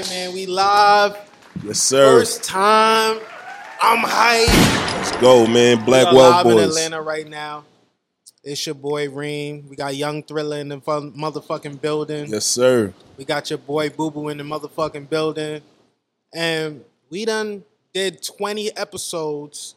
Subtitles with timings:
[0.00, 0.32] right, man.
[0.32, 1.16] We live.
[1.62, 2.18] Yes, sir.
[2.18, 3.20] First time.
[3.82, 4.96] I'm hyped.
[4.96, 5.84] Let's go, man.
[5.84, 6.68] Black we live in Boys.
[6.68, 7.64] Atlanta right now.
[8.42, 9.68] It's your boy Reem.
[9.68, 12.30] We got Young Thriller in the motherfucking building.
[12.30, 12.92] Yes, sir.
[13.16, 15.62] We got your boy Boo Boo in the motherfucking building.
[16.32, 19.74] And we done did 20 episodes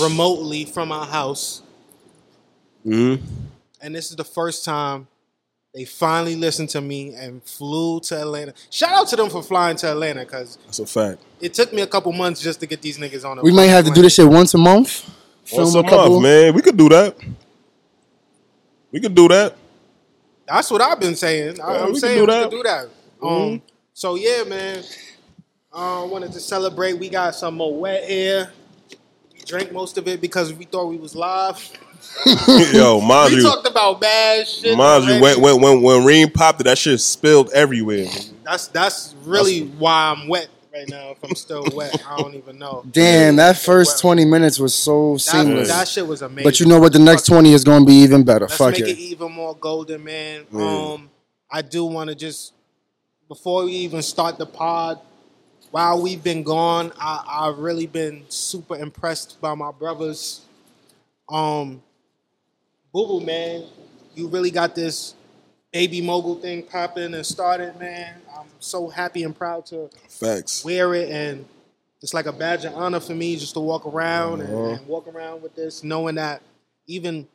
[0.00, 1.62] remotely from our house.
[2.82, 3.14] hmm
[3.80, 5.06] And this is the first time
[5.74, 8.52] they finally listened to me and flew to Atlanta.
[8.70, 11.22] Shout out to them for flying to Atlanta because That's a fact.
[11.40, 13.40] it took me a couple months just to get these niggas on.
[13.42, 15.08] We might have to do this shit once a month.
[15.52, 16.10] Once Film a a couple.
[16.20, 16.54] month, man.
[16.54, 17.16] We could do that.
[18.90, 19.56] We could do that.
[20.46, 21.60] That's what I've been saying.
[21.60, 22.88] I- Yeah, I'm we can saying do we could do that.
[23.22, 23.62] Um,
[23.94, 24.84] so yeah, man.
[25.72, 26.94] I uh, wanted to celebrate.
[26.98, 28.52] We got some more wet here.
[29.32, 31.56] We drank most of it because we thought we was live.
[32.72, 34.76] Yo, mind we you, talked about bad shit.
[34.76, 38.06] mind you, when when when when Reem popped it, that shit spilled everywhere.
[38.44, 41.10] that's that's really why I'm wet right now.
[41.10, 42.84] If I'm still wet, I don't even know.
[42.90, 45.68] Damn, that first 20 minutes was so seamless.
[45.68, 46.44] that shit was amazing.
[46.44, 46.92] but you know what?
[46.92, 48.46] The next 20 is going to be even better.
[48.46, 48.88] Let's Fuck make it.
[48.90, 50.44] it even more golden, man.
[50.52, 50.92] Yeah.
[50.92, 51.10] Um,
[51.50, 52.52] I do want to just
[53.28, 55.00] before we even start the pod.
[55.70, 60.42] While we've been gone, I, I've really been super impressed by my brothers.
[61.30, 61.82] Um,
[62.92, 63.64] Boo Boo, man,
[64.14, 65.14] you really got this
[65.72, 68.14] baby mogul thing popping and started, man.
[68.36, 70.64] I'm so happy and proud to Facts.
[70.64, 71.46] wear it and
[72.02, 74.70] it's like a badge of honor for me just to walk around and, Uh-huh.
[74.74, 76.42] and walk around with this knowing that
[76.86, 77.26] even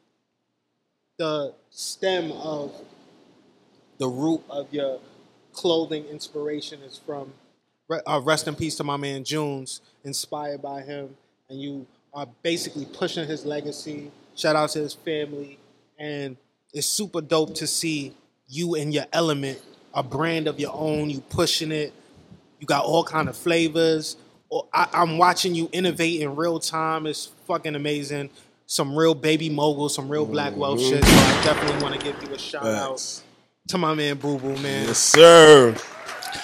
[1.18, 2.72] the stem of
[3.98, 5.00] the root of your
[5.54, 7.34] clothing inspiration is from
[8.06, 11.16] uh, rest in peace to my man Junes inspired by him
[11.50, 15.60] and you are basically pushing his legacy shout out to his family
[15.98, 16.38] and
[16.74, 18.16] it's super dope to see
[18.48, 19.60] you in your element
[19.94, 21.94] a brand of your own you pushing it
[22.60, 24.18] you got all kind of flavors.
[24.74, 27.06] I, I'm watching you innovate in real time.
[27.06, 28.30] It's fucking amazing.
[28.66, 31.04] Some real baby mogul, some real black wealth shit.
[31.04, 33.22] So I definitely want to give you a shout out
[33.70, 34.88] to my man Boo Boo, man.
[34.88, 35.76] Yes, sir.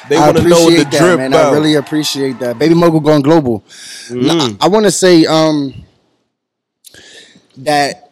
[0.09, 1.34] They I want to know what the appreciate that, drip man.
[1.34, 1.53] about.
[1.53, 2.59] I really appreciate that.
[2.59, 3.63] Baby Mogul going global.
[4.09, 5.73] Nah, I want to say um,
[7.58, 8.12] that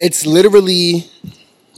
[0.00, 1.08] it's literally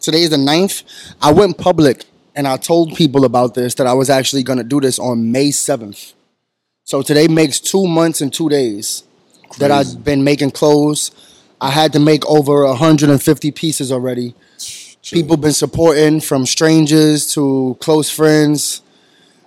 [0.01, 0.83] today is the 9th.
[1.21, 2.05] I went public
[2.35, 5.33] and I told people about this that I was actually going to do this on
[5.33, 6.15] May 7th.
[6.85, 9.05] So today makes two months and two days
[9.59, 11.11] that I've been making clothes.
[11.61, 14.35] I had to make over 150 pieces already.
[15.03, 18.83] People been supporting from strangers to close friends.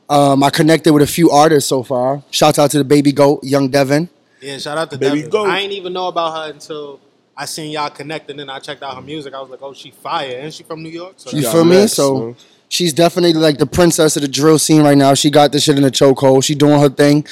[0.09, 2.21] Um, I connected with a few artists so far.
[2.31, 4.09] Shout out to the baby goat, Young Devyn.
[4.41, 5.29] Yeah, shout out to Baby Devyn.
[5.29, 5.49] Goat.
[5.49, 6.99] I ain't even know about her until
[7.35, 9.33] I seen y'all connect and then I checked out her music.
[9.33, 10.39] I was like, oh, she fire.
[10.39, 11.13] And she from New York?
[11.17, 11.81] So You feel me?
[11.81, 12.35] next, So
[12.69, 15.13] she's definitely like the princess of the drill scene right now.
[15.13, 16.43] She got this shit in the chokehold.
[16.43, 17.25] She doing her thing.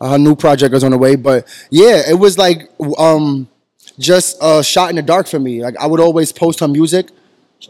[0.00, 1.16] Uh, her new project is on the way.
[1.16, 3.48] But yeah, it was like um,
[3.98, 5.62] just a shot in the dark for me.
[5.62, 7.10] Like I would always post her music,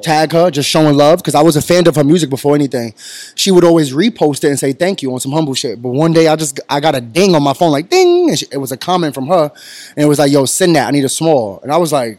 [0.00, 2.94] tag her, just showing love because I was a fan of her music before anything.
[3.34, 5.82] She would always repost it and say thank you on some humble shit.
[5.82, 8.38] But one day I just I got a ding on my phone like ding, and
[8.38, 9.50] she, it was a comment from her,
[9.97, 12.19] and it was like yo send that I need a small, and I was like.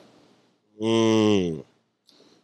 [0.82, 1.64] Mm.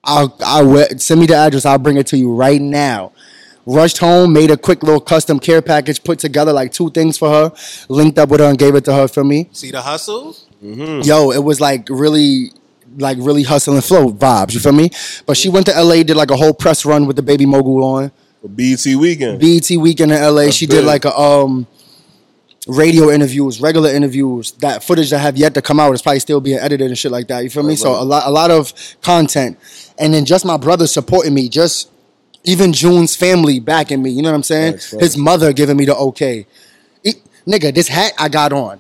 [0.03, 1.66] I'll, I'll send me the address.
[1.66, 3.12] I'll bring it to you right now.
[3.66, 7.29] Rushed home, made a quick little custom care package, put together like two things for
[7.29, 7.53] her,
[7.88, 9.50] linked up with her and gave it to her for me.
[9.51, 10.35] see the hustle?
[10.62, 12.51] Yo, it was like really,
[12.97, 14.53] like really hustle and flow vibes.
[14.53, 14.89] You feel me?
[15.25, 17.83] But she went to LA, did like a whole press run with the baby mogul
[17.83, 18.11] on.
[18.55, 19.39] BT weekend.
[19.39, 20.44] BET weekend in LA.
[20.45, 20.77] That's she big.
[20.77, 21.67] did like a um
[22.67, 24.51] radio interviews, regular interviews.
[24.53, 27.11] That footage that have yet to come out is probably still being edited and shit
[27.11, 27.44] like that.
[27.44, 27.69] You feel me?
[27.69, 29.57] Right, So a lot a lot of content.
[29.97, 31.89] And then just my brother supporting me, just
[32.45, 34.11] even June's family backing me.
[34.11, 34.73] You know what I'm saying?
[34.73, 34.91] Facts.
[34.91, 36.45] His mother giving me the okay.
[37.03, 37.13] E-
[37.45, 38.79] nigga, this hat I got on.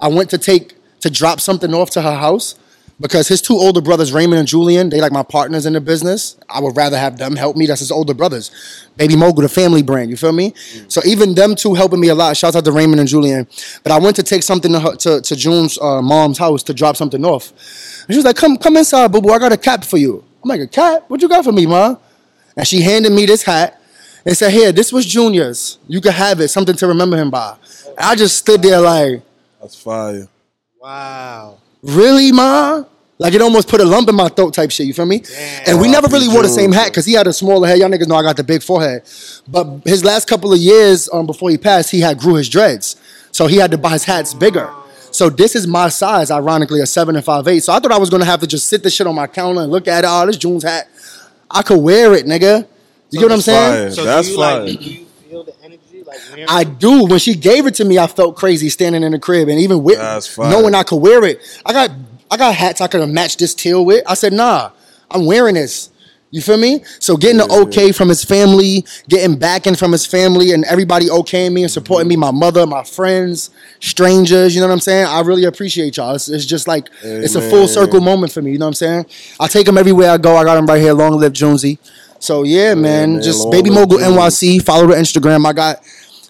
[0.00, 2.56] I went to take to drop something off to her house
[3.00, 6.36] because his two older brothers, Raymond and Julian, they like my partners in the business.
[6.48, 7.66] I would rather have them help me.
[7.66, 8.50] That's his older brothers.
[8.96, 10.08] Baby Mogul, the family brand.
[10.10, 10.54] You feel me?
[10.88, 12.36] So even them two helping me a lot.
[12.36, 13.46] Shouts out to Raymond and Julian.
[13.82, 16.74] But I went to take something to her, to, to June's uh, mom's house to
[16.74, 17.50] drop something off.
[17.50, 19.30] And she was like, "Come, come inside, boo boo.
[19.30, 21.04] I got a cap for you." I'm like, "A cap?
[21.08, 21.96] What you got for me, ma?"
[22.56, 23.78] And she handed me this hat
[24.24, 25.78] and said, "Here, this was Junior's.
[25.86, 26.48] You can have it.
[26.48, 27.56] Something to remember him by."
[27.88, 29.22] And I just stood there like.
[29.60, 30.28] That's fire.
[30.80, 31.58] Wow.
[31.82, 32.84] really, ma?
[33.18, 35.22] Like it almost put a lump in my throat type shit, you feel me?
[35.66, 37.78] And we never really wore the same hat because he had a smaller head.
[37.78, 39.04] Y'all niggas know I got the big forehead.
[39.48, 42.96] But his last couple of years um, before he passed, he had grew his dreads.
[43.32, 44.70] So he had to buy his hats bigger.
[45.12, 47.60] So this is my size, ironically, a seven and five eight.
[47.60, 49.62] So I thought I was gonna have to just sit this shit on my counter
[49.62, 50.06] and look at it.
[50.10, 50.88] Oh, this June's hat.
[51.50, 52.66] I could wear it, nigga.
[53.10, 53.72] You get what I'm saying?
[53.72, 53.90] Fire.
[53.92, 56.18] So That's do you like do you feel the energy Like
[56.48, 57.06] I do.
[57.06, 59.82] When she gave it to me, I felt crazy standing in the crib, and even
[59.82, 59.98] with
[60.38, 61.40] knowing I could wear it.
[61.64, 61.90] I got
[62.30, 64.02] I got hats I could have matched this teal with.
[64.06, 64.70] I said, nah,
[65.10, 65.90] I'm wearing this.
[66.30, 66.82] You feel me?
[66.98, 71.52] So getting the okay from his family, getting backing from his family, and everybody okaying
[71.52, 73.50] me and supporting me, my mother, my friends,
[73.80, 74.54] strangers.
[74.54, 75.06] You know what I'm saying?
[75.06, 76.14] I really appreciate y'all.
[76.16, 78.50] It's, it's just like it's a full circle moment for me.
[78.50, 79.06] You know what I'm saying?
[79.38, 80.36] I take him everywhere I go.
[80.36, 80.92] I got him right here.
[80.92, 81.78] Long live Jonesy.
[82.18, 84.62] So yeah, man, man, just long baby mogul NYC.
[84.62, 85.46] Follow the Instagram.
[85.46, 85.80] I got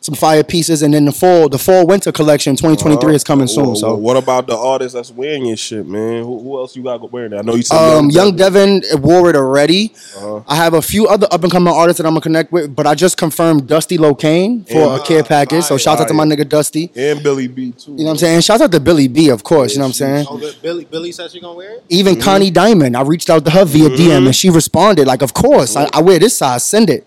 [0.07, 3.67] some fire pieces, and then the fall, the fall winter collection 2023 is coming soon.
[3.71, 6.23] Wha- So what about the artists that's wearing your shit, man?
[6.23, 7.41] Who, who else you got wearing that?
[7.41, 9.93] I know you said Um, Young Devyn wore it already.
[10.17, 10.41] Uh-huh.
[10.47, 12.87] I have a few other up and coming artists that I'm gonna connect with, but
[12.87, 14.97] I just confirmed Dusty Locane for Yeah.
[14.97, 15.65] a care package.
[15.65, 16.91] So shout out to my nigga Dusty.
[16.97, 17.91] and Billy B too.
[17.93, 18.41] You know what I'm saying?
[18.43, 19.73] Shout out to Billy B, of course.
[19.73, 20.27] You know what I'm saying?
[20.31, 21.85] Oh, Billy, Billy said she gonna wear it.
[21.89, 22.23] Even Mm-hmm.
[22.23, 25.75] Connie Diamond, I reached out to her via DM and she responded like, "Of course,
[25.77, 26.63] I, I wear this size.
[26.63, 27.05] Send it."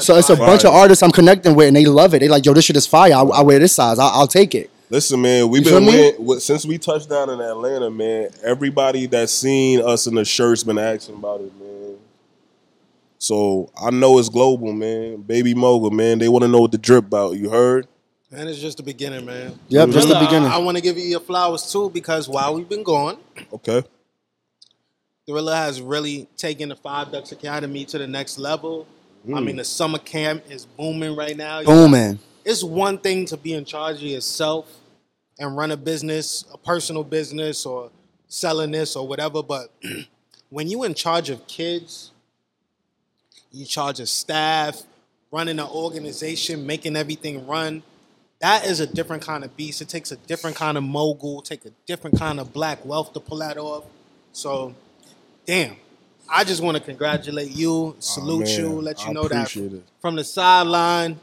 [0.00, 0.46] So it's a fire.
[0.46, 2.20] bunch of artists I'm connecting with, and they love it.
[2.20, 3.12] They like, "Yo, this shit is fire.
[3.12, 3.98] I, I wear this size.
[3.98, 5.98] I, I'll take it." Listen, man, we've You been feel me?
[5.98, 8.30] wearing, with- since we touched down in Atlanta, man.
[8.42, 11.96] Everybody that's seen us in the shirts been asking about it, man.
[13.18, 15.22] So I know it's global, man.
[15.22, 16.18] Baby mogul, man.
[16.18, 17.36] They want to know what the drip about.
[17.36, 17.86] You heard?
[18.32, 19.58] And it's just the beginning, man.
[19.68, 20.50] Yep, just the Thriller, beginning.
[20.50, 23.18] I, want to give you your flowers too because while we've been gone,
[23.52, 23.84] Okay.
[25.26, 28.86] Thriller has really taken the Five Ducks Academy to the next level.
[29.24, 29.44] I Mm.
[29.44, 31.62] mean, the summer camp is booming right now.
[31.62, 32.18] Booming.
[32.44, 34.66] It's one thing to be in charge of yourself
[35.38, 37.90] and run a business, a personal business, or
[38.26, 39.42] selling this or whatever.
[39.42, 39.72] But
[40.50, 42.10] when you're in charge of kids,
[43.52, 44.82] you charge of staff,
[45.30, 47.82] running an organization, making everything run.
[48.40, 49.80] That is a different kind of beast.
[49.80, 53.20] It takes a different kind of mogul, take a different kind of black wealth to
[53.20, 53.84] pull that off.
[54.32, 54.74] So,
[55.46, 55.76] damn.
[56.34, 58.70] I just want to congratulate you, salute oh, man.
[58.70, 59.82] you, let you I know that it.
[60.00, 61.20] from the sideline,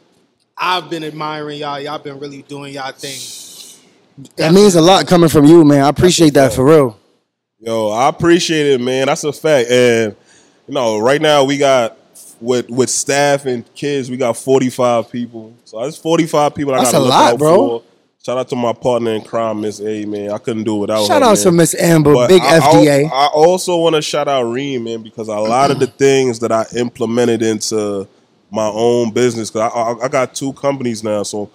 [0.56, 1.79] I've been admiring y'all.
[1.79, 3.17] Y'all been really doing y'all thing.
[4.35, 5.81] That means a lot coming from you, man.
[5.81, 7.00] I appreciate that for real.
[7.59, 9.07] Yo, I appreciate it, man.
[9.07, 9.71] That's a fact.
[9.71, 10.15] And
[10.67, 11.97] you know, right now we got
[12.39, 15.55] with with staff and kids, we got forty five people.
[15.65, 16.73] So that's forty five people.
[16.75, 17.79] I That's gotta a look lot, out bro.
[17.79, 17.85] For.
[18.25, 20.31] Shout out to my partner in crime, Miss A, man.
[20.31, 21.30] I couldn't do it without Shout her.
[21.30, 21.56] out to man.
[21.57, 23.06] Miss Amber, But big I, I- FDA.
[23.12, 26.51] I also want to shout out Reem, man, because a lot of the things that
[26.51, 28.07] I implemented into
[28.51, 31.50] my own business, because I, I, I got two companies now, so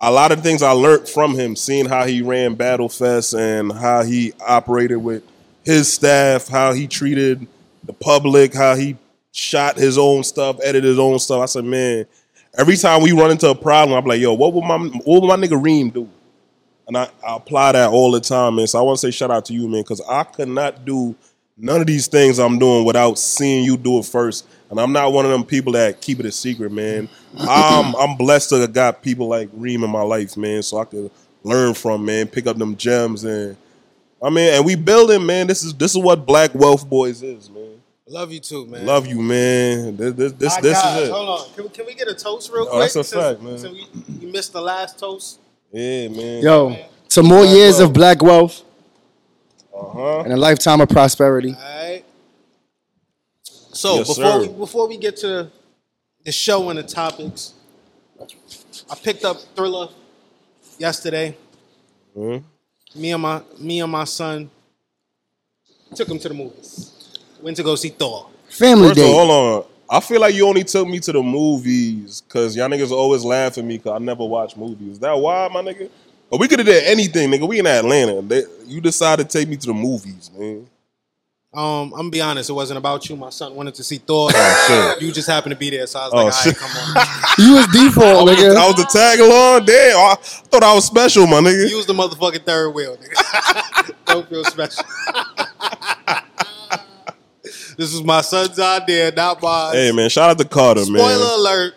[0.00, 4.02] a lot of things I learned from him, seeing how he ran Battlefest and how
[4.04, 5.24] he operated with
[5.64, 7.46] his staff, how he treated
[7.84, 8.96] the public, how he
[9.32, 11.42] shot his own stuff, edited his own stuff.
[11.42, 12.06] I said, man,
[12.58, 15.28] every time we run into a problem, I'm like, yo, what would my what would
[15.28, 16.08] my nigga Reem do?
[16.86, 18.66] And I, I apply that all the time, man.
[18.66, 21.14] So I want to say shout out to you, man, because I could not do
[21.56, 24.46] none of these things I'm doing without seeing you do it first.
[24.70, 27.08] And I'm not one of them people that keep it a secret, man.
[27.38, 30.84] I'm I'm blessed to have got people like Reem in my life, man, so I
[30.84, 31.10] could
[31.42, 33.56] learn from, man, pick up them gems and
[34.22, 35.46] I mean, and we building, man.
[35.46, 37.79] This is this is what Black Wealth Boys is, man.
[38.10, 38.84] Love you too, man.
[38.84, 39.96] Love you, man.
[39.96, 41.12] This this this, My this God, is it.
[41.12, 41.54] Hold on.
[41.54, 42.80] Can we, can we get a toast real Oh, quick?
[42.92, 43.56] that's a Since- fact, man.
[43.58, 43.86] since we,
[44.26, 45.38] you missed the last toast.
[45.72, 46.42] Yeah, man.
[46.42, 46.76] Yo,
[47.08, 47.88] some more Black years wealth.
[47.88, 48.62] of black wealth
[49.72, 50.18] Uh huh.
[50.22, 51.54] and a lifetime of prosperity.
[51.56, 52.04] All right.
[53.44, 54.40] So Yes, before sir.
[54.40, 55.48] we before we get to
[56.24, 57.54] the show and the topics,
[58.90, 59.88] I picked up Thriller
[60.78, 61.36] yesterday.
[62.18, 62.42] Mhm.
[62.96, 64.50] Me and my me and my son
[65.94, 66.90] took him to the movies.
[67.42, 68.28] Went to go see Thor.
[68.48, 69.32] Family First of all, day.
[69.32, 69.70] hold on.
[69.92, 73.58] I feel like you only took me to the movies because y'all niggas always laugh
[73.58, 74.92] at me because I never watch movies.
[74.92, 75.90] Is that why, my nigga?
[76.30, 77.48] But we could have did anything, nigga.
[77.48, 78.22] We in Atlanta.
[78.22, 80.66] They, you decided to take me to the movies, man.
[81.52, 83.16] Um, I'm gonna be honest, it wasn't about you.
[83.16, 84.30] My son wanted to see Thor.
[84.32, 85.02] Oh, shit.
[85.02, 86.56] You just happened to be there, so I was Oh, like, all right, shit.
[86.56, 87.06] come on.
[87.44, 88.54] You was default, nigga.
[88.54, 88.66] I nigga.
[88.68, 89.64] was the tag along.
[89.64, 91.68] Damn, I thought I was special, my nigga.
[91.68, 93.92] You was the motherfucking third wheel, nigga.
[94.06, 94.84] Don't feel special.
[97.76, 99.74] This is my son's idea, not mine.
[99.74, 101.18] Hey, man, shout out to Carter, Spoiler man.
[101.18, 101.38] Mm.
[101.38, 101.74] alert: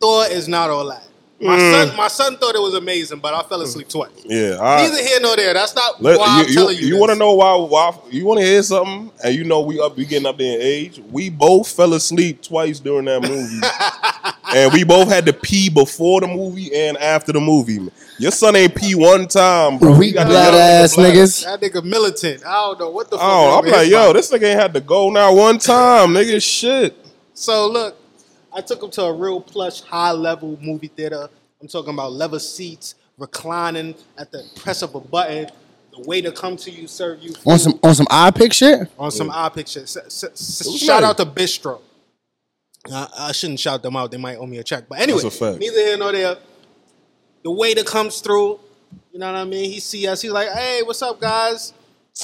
[0.00, 1.04] Thor is not all that.
[1.42, 4.10] My son, my son thought it was amazing, but I fell asleep twice.
[4.26, 5.54] Yeah, I, Neither here nor there.
[5.54, 6.96] That's not Let- why I'm you telling you, you.
[6.98, 7.54] want to know why?
[7.56, 9.10] Why you want to hear something?
[9.24, 11.00] And you know we up, we getting up there in age.
[11.10, 13.58] We both fell asleep twice during that movie,
[14.54, 17.78] and we both had to pee before the movie and after the movie.
[18.18, 19.96] Your son ain't pee one time, bro.
[19.96, 21.16] Weak got the blood ass bladder.
[21.16, 21.44] niggas.
[21.44, 22.44] That nigga militant.
[22.44, 23.28] I don't know what the oh, fuck.
[23.28, 24.12] Oh, wrong I'm like, yo, body.
[24.14, 26.42] this nigga ain't had to go now one time, nigga.
[26.42, 26.96] Shit.
[27.34, 27.96] So look,
[28.54, 31.28] I took him to a real plush, high level movie theater.
[31.62, 35.46] I'm talking about leather seats, reclining at the press of a button.
[35.92, 38.88] The waiter come to you, serve you On some on some eye pick shit.
[38.98, 39.80] on some eye picture.
[39.82, 41.10] S- s- s- shout nice.
[41.10, 41.80] out to Bistro.
[42.92, 44.84] I, I shouldn't shout them out; they might owe me a check.
[44.88, 45.58] But anyway, That's a fact.
[45.60, 46.36] neither here nor there.
[47.42, 48.60] The waiter comes through.
[49.12, 49.70] You know what I mean?
[49.70, 50.22] He see us.
[50.22, 51.72] He's like, "Hey, what's up, guys?"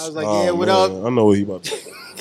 [0.01, 1.77] I was like, Oh, "Yeah, what man, up?" I know what he about to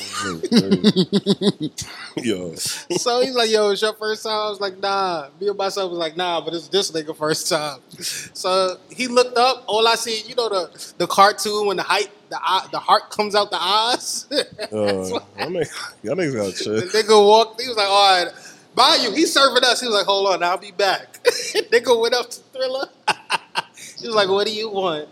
[2.17, 5.57] Yo, So he's like, "Yo, it's your first time." I was like, "Nah." Me and
[5.57, 7.79] myself was like, "Nah," but it's this nigga first time.
[7.99, 9.63] So he looked up.
[9.67, 13.09] All I see, you know, the the cartoon when the height, the eye, the heart
[13.11, 14.27] comes out the eyes.
[14.31, 14.35] uh,
[14.71, 17.61] y'all niggas y'all niggas gotta The nigga walked.
[17.61, 18.33] He was like, "All right,
[18.73, 19.81] bye you." He's serving us.
[19.81, 22.87] He was like, "Hold on, I'll be back." nigga went up to Thriller.
[23.99, 25.09] he was like, "What do you want?"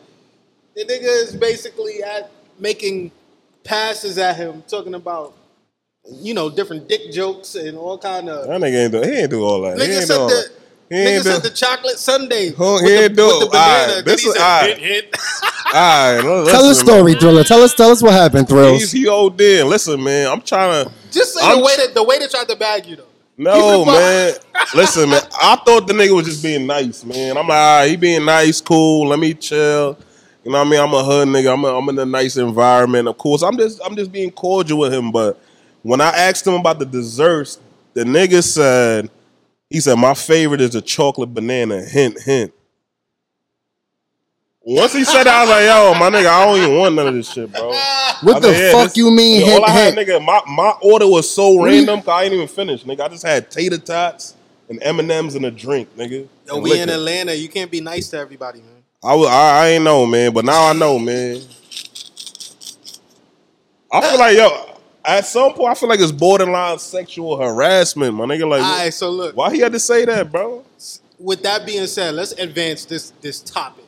[0.76, 3.12] The nigga is basically at making
[3.64, 5.34] passes at him, talking about
[6.22, 8.48] you know different dick jokes and all kind of.
[8.48, 9.02] That nigga ain't do.
[9.02, 9.78] He ain't do all that.
[9.78, 10.50] he Nigga ain't said do all the that.
[10.90, 11.30] He nigga ain't do.
[11.32, 12.50] said the chocolate sundae.
[12.52, 13.52] Huh, with he the, ain't do with the it.
[13.52, 13.90] banana.
[13.92, 14.78] Alright, this is- said, alright.
[14.78, 15.16] hit, hit.
[15.74, 17.44] all right, li- Tell us listen, story, Thriller.
[17.44, 18.58] Tell us, tell us what happened, Man.
[18.58, 18.80] Thrills.
[18.82, 19.40] He's he OD.
[19.40, 20.28] Listen, man.
[20.30, 20.92] I'm trying to.
[21.12, 23.08] Just say I'm the way that the way they tried to bag you though.
[23.36, 24.34] No, man.
[24.76, 25.22] Listen, man.
[25.42, 27.38] I thought the nigga was just being nice, man.
[27.38, 29.08] I'm like, all right, he being nice, cool.
[29.08, 29.98] Let me chill.
[30.44, 30.80] You know what I mean?
[30.80, 31.54] I'm a hood nigga.
[31.54, 33.08] I'm, a, I'm in a nice environment.
[33.08, 35.12] Of course, I'm just I'm just being cordial with him.
[35.12, 35.42] But
[35.84, 37.60] when I asked him about the desserts,
[37.94, 39.10] the nigga said,
[39.70, 41.82] he said, my favorite is the chocolate banana.
[41.84, 42.54] Hint, hint.
[44.66, 47.08] Once he said that, I was like, yo, my nigga, I don't even want none
[47.08, 47.72] of this shit, bro.
[47.74, 49.42] I What the said, yeah, fuck this- you mean?
[49.42, 50.08] Yo, hint, all I had, hint?
[50.08, 53.02] nigga, my, my order was so do you- random, cause I ain't even finished, nigga.
[53.02, 54.36] I just had tater tots
[54.70, 56.28] and M and M's and a drink, nigga.
[56.48, 56.88] Yo, and we in.
[56.90, 57.34] Atlanta.
[57.36, 58.70] You can't be nice to everybody, man.
[59.04, 61.42] I, was, I I ain't know, man, but now I know, man.
[63.92, 68.26] I feel like yo, at some point, I feel like it's borderline sexual harassment, my
[68.26, 68.48] nigga.
[68.50, 69.36] Like, All right, so look.
[69.36, 70.64] why he had to say that, bro?
[71.20, 73.86] with that being said, let's advance this this topic.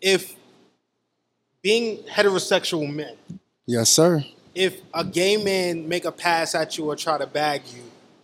[0.00, 0.34] If
[1.62, 3.14] being heterosexual men,
[3.66, 4.24] Yes, sir.
[4.54, 7.82] if a gay man make a pass at you or try to bag you,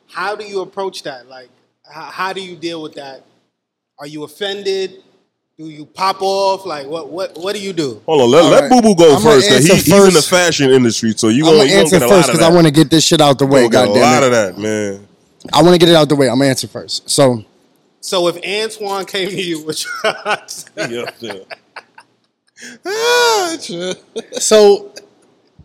[0.08, 1.28] how do you approach that?
[1.28, 1.48] Like,
[1.90, 3.22] how, how do you deal with that?
[3.98, 5.02] Are you offended?
[5.60, 6.64] Do you pop off?
[6.64, 8.00] Like, what what what do you do?
[8.06, 8.70] Hold on, let, All let right.
[8.70, 11.50] Boo Boo go I'ma first, he, answer he's in the fashion industry, so you I'm
[11.52, 12.40] gonna, gonna you gonna answer get first because.
[12.40, 13.64] I want to get this shit out the way.
[13.64, 15.06] You gonna a God lot damn of that, man.
[15.52, 16.30] I want to get it out the way.
[16.30, 17.10] I'm gonna answer first.
[17.10, 17.44] So
[18.00, 21.34] So if Antoine came to you, which yeah, yeah.
[22.86, 23.56] Ah.
[24.38, 24.94] So,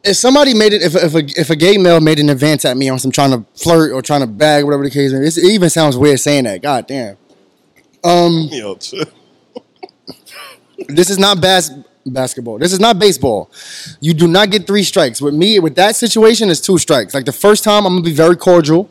[0.03, 2.75] if somebody made it, if if a, if a gay male made an advance at
[2.75, 5.45] me on some trying to flirt or trying to bag, whatever the case is, it
[5.45, 6.61] even sounds weird saying that.
[6.61, 7.15] God damn.
[8.03, 9.05] Yo, chill.
[10.87, 11.71] This is not bas-
[12.05, 12.57] basketball.
[12.57, 13.49] This is not baseball.
[13.99, 15.21] You do not get three strikes.
[15.21, 17.13] With me, with that situation, it's two strikes.
[17.13, 18.89] Like the first time, I'm gonna be very cordial,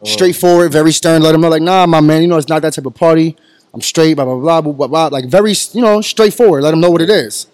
[0.00, 0.04] oh.
[0.04, 1.22] straightforward, very stern.
[1.22, 3.36] Let them know, like, nah, my man, you know, it's not that type of party.
[3.74, 4.86] I'm straight, blah blah blah blah blah.
[4.86, 5.06] blah.
[5.06, 6.62] Like very, you know, straightforward.
[6.62, 7.46] Let them know what it is.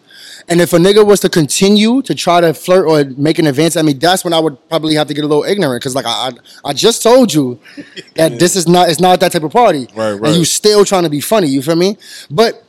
[0.50, 3.76] And if a nigga was to continue to try to flirt or make an advance
[3.76, 6.06] at me, that's when I would probably have to get a little ignorant because, like,
[6.06, 6.30] I,
[6.64, 7.60] I I just told you
[8.14, 11.02] that this is not it's not that type of party, Right, And you still trying
[11.04, 11.48] to be funny.
[11.48, 11.98] You feel me?
[12.30, 12.64] But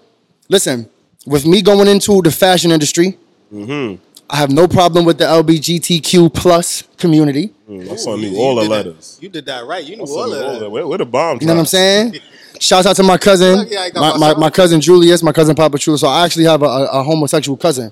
[0.50, 0.89] listen,
[1.25, 3.18] with me going into the fashion industry,
[3.53, 3.96] Mm-hmm.
[4.32, 7.51] I have no problem with the LGBTQ plus community.
[7.68, 9.18] My son You- knew all the did that- letters.
[9.20, 9.84] You did that right.
[9.84, 10.60] You knew My son all knew of all that.
[10.60, 10.70] that.
[10.70, 12.20] Where, where the bomb You know what I'm saying?
[12.60, 15.98] Shouts out to my cousin, yeah, my, my my, cousin Julius, my cousin Papa Chulo.
[15.98, 17.91] So I actually have a, a, a homosexual cousin.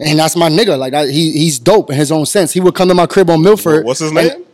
[0.00, 0.76] And that's my nigga.
[0.78, 2.52] Like that, he he's dope in his own sense.
[2.52, 3.84] He would come to my crib on Milford.
[3.86, 4.44] What's his name?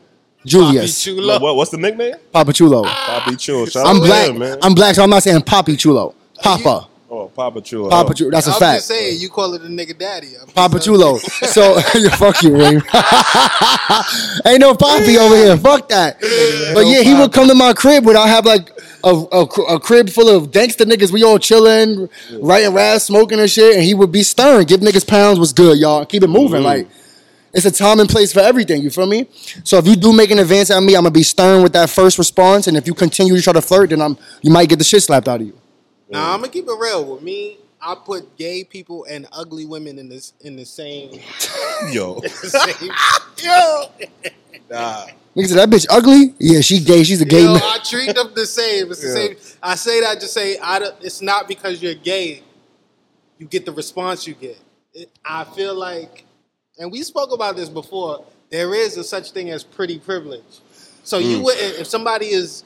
[0.46, 1.02] Julius.
[1.02, 1.38] Papi Chulo.
[1.40, 2.14] What, what's the nickname?
[2.32, 2.84] Papa Chulo.
[2.84, 3.64] Poppy Chulo.
[3.66, 4.28] Shout I'm out black.
[4.28, 4.58] him, man.
[4.62, 6.14] I'm black, so I'm not saying Poppy Chulo.
[6.42, 6.86] Papa.
[7.16, 7.90] Oh, Papa Chulo.
[7.90, 8.12] Papa.
[8.12, 8.30] Chulo.
[8.32, 8.78] That's a I'm fact.
[8.78, 10.34] just saying, you call it a nigga daddy.
[10.34, 10.98] I'm just Papa saying.
[10.98, 11.18] Chulo.
[11.54, 11.80] So
[12.16, 12.82] fuck you, Reem.
[14.46, 15.56] Ain't no Poppy over here.
[15.56, 16.20] Fuck that.
[16.74, 18.70] But yeah, he would come to my crib when I have like
[19.04, 19.42] a, a,
[19.74, 21.12] a crib full of gangster niggas.
[21.12, 22.08] We all chilling,
[22.40, 23.76] writing raps, smoking and shit.
[23.76, 25.38] And he would be stern, give niggas pounds.
[25.38, 26.04] Was good, y'all.
[26.04, 26.62] Keep it moving.
[26.62, 26.64] Mm-hmm.
[26.64, 26.88] Like
[27.52, 28.82] it's a time and place for everything.
[28.82, 29.28] You feel me?
[29.62, 31.90] So if you do make an advance at me, I'm gonna be stern with that
[31.90, 32.66] first response.
[32.66, 35.04] And if you continue to try to flirt, then I'm you might get the shit
[35.04, 35.60] slapped out of you.
[36.08, 37.04] Nah, I'm gonna keep it real.
[37.04, 41.20] With me, I put gay people and ugly women in this in the same.
[41.90, 42.20] Yo.
[42.22, 42.90] same
[43.42, 43.84] yo,
[44.70, 45.06] Nah.
[45.36, 46.34] Niggas say that bitch ugly.
[46.38, 47.02] Yeah, she gay.
[47.02, 47.62] She's a gay yo, man.
[47.62, 48.90] I treat them the same.
[48.90, 49.14] It's the Yeah.
[49.14, 49.56] same.
[49.62, 52.42] I say that to say I don't, it's not because you're gay,
[53.38, 54.58] you get the response you get.
[54.92, 56.24] It, I feel like,
[56.78, 58.24] and we spoke about this before.
[58.50, 60.60] There is a such thing as pretty privilege.
[61.02, 61.44] So you mm.
[61.44, 62.62] wouldn't, if somebody is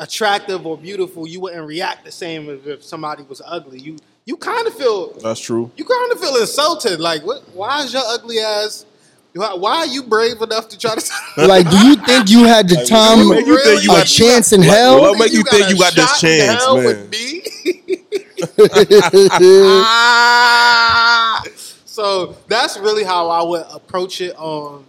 [0.00, 3.78] attractive or beautiful, you wouldn't react the same as if somebody was ugly.
[3.80, 5.70] You you kind of feel That's true.
[5.76, 6.98] you kind of feel insulted.
[7.00, 7.42] Like, what?
[7.54, 8.86] Why is your ugly ass?
[9.34, 11.12] Why, why are you brave enough to try to?
[11.46, 14.52] Like, do you think you had the Like, time, what you think you a chance
[14.52, 15.00] in Like, hell?
[15.00, 16.84] what make you think you a got this chance, man?
[16.84, 17.42] With me?
[21.84, 24.38] so that's really how I would approach it.
[24.38, 24.84] Um,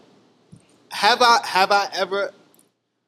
[0.91, 2.31] have I have I ever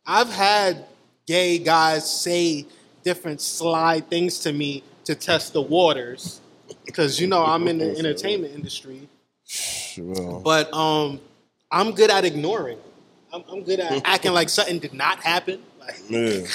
[0.05, 0.85] I've had
[1.25, 2.65] gay guys say
[3.03, 6.41] different sly things to me to test the waters
[6.85, 9.07] because you know I'm in the entertainment industry.
[9.97, 11.19] Well, But um,
[11.71, 12.79] I'm good at ignoring.
[13.31, 15.61] I'm, I'm good at acting like something did not happen.
[15.79, 16.45] Like, yeah.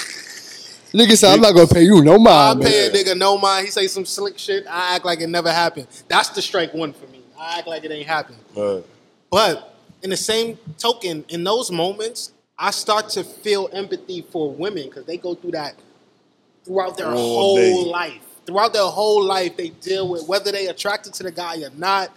[0.91, 2.59] Nigga said, I'm not gonna pay you no mind.
[2.59, 3.65] man." pay a nigga no mind.
[3.65, 4.65] He say some slick shit.
[4.67, 5.87] I act like it never happened.
[6.07, 7.21] That's the strike one for me.
[7.39, 8.39] I act like it ain't happened.
[8.55, 8.83] Right.
[9.29, 14.83] But in the same token, in those moments, I start to feel empathy for women
[14.89, 15.75] because they go through that
[16.65, 17.89] throughout their All whole day.
[17.89, 18.21] life.
[18.45, 22.11] Throughout their whole life, they deal with whether they attracted to the guy or not.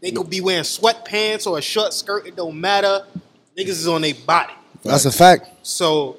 [0.00, 2.26] They could be wearing sweatpants or a short skirt.
[2.26, 3.04] It don't matter.
[3.58, 4.52] Niggas is on their body.
[4.84, 5.48] That's a fact.
[5.66, 6.18] So,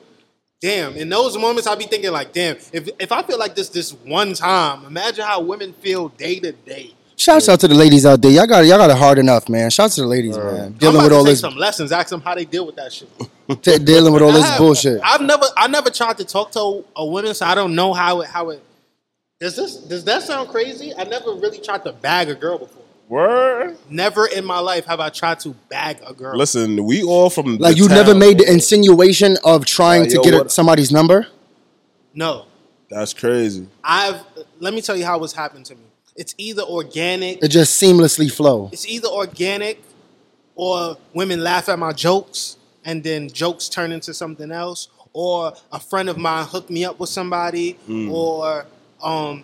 [0.59, 0.95] damn.
[0.97, 2.57] In those moments, I be thinking like, damn.
[2.73, 6.51] If if I feel like this this one time, imagine how women feel day to
[6.51, 6.95] day.
[7.19, 8.29] Shouts out to the ladies out there.
[8.31, 9.71] Y'all got y'all got it hard enough, man.
[9.71, 10.47] Shouts to the ladies, man.
[10.65, 11.91] I'm Dealing about with to all take this, some lessons.
[11.91, 13.09] Ask them how they deal with that shit.
[13.63, 15.01] t- dealing with all this have- bullshit.
[15.03, 17.91] I've never, I never tried to talk to a, a woman, so I don't know
[17.93, 18.63] how it, how it.
[19.39, 20.93] Does this, does that sound crazy?
[20.95, 22.83] I never really tried to bag a girl before.
[23.09, 23.77] Word.
[23.89, 26.37] Never in my life have I tried to bag a girl.
[26.37, 30.15] Listen, we all from Like the you never made the insinuation of trying Like, to
[30.17, 31.25] yo, get a, somebody's number.
[32.13, 32.45] No,
[32.89, 33.67] That's crazy.
[33.83, 34.21] I've.
[34.59, 35.81] Let me tell you how it's happened to me.
[36.17, 37.43] It's either organic.
[37.43, 38.69] It just seamlessly flow.
[38.73, 39.81] It's either organic,
[40.55, 44.89] or women laugh at my jokes, and then jokes turn into something else.
[45.13, 47.77] Or a friend of mine hooked me up with somebody,
[48.09, 48.65] or
[49.01, 49.43] um,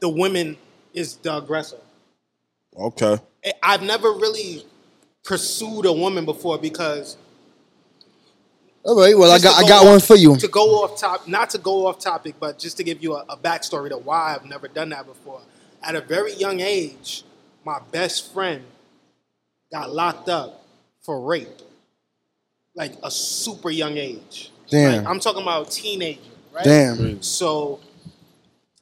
[0.00, 0.56] the women
[0.92, 1.78] is the aggressor.
[2.76, 3.18] Okay.
[3.44, 4.64] I- I've never really
[5.24, 7.16] pursued a woman before because
[8.84, 10.36] All right, well I just to got I got off- one for you.
[10.36, 13.24] To go off top, not to go off topic, but just to give you a,
[13.30, 15.40] a backstory to why I've never done that before.
[15.86, 17.24] At a very young age,
[17.64, 18.64] my best friend
[19.70, 20.64] got locked up
[21.02, 21.48] for rape,
[22.74, 24.50] like a super young age.
[24.70, 25.04] Damn.
[25.04, 26.20] Like, I'm talking about teenager,
[26.52, 26.64] right?
[26.64, 27.22] Damn.
[27.22, 27.80] So,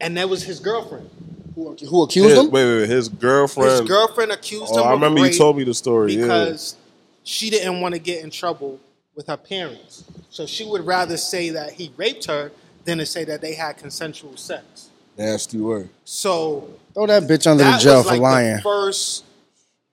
[0.00, 1.11] and that was his girlfriend.
[1.55, 2.50] Who, who accused His, him?
[2.50, 2.88] wait, wait, wait.
[2.88, 3.70] His girlfriend.
[3.70, 6.16] His girlfriend accused oh, him I remember you told me the story.
[6.16, 6.77] because
[7.24, 8.81] she didn't want to get in trouble
[9.14, 10.05] with her parents.
[10.31, 12.53] So she would rather say that he raped her
[12.85, 14.88] than to say that they had consensual sex.
[15.16, 15.88] Nasty word.
[16.05, 18.57] So Throw that bitch under the jail was for like lying.
[18.57, 19.25] the first.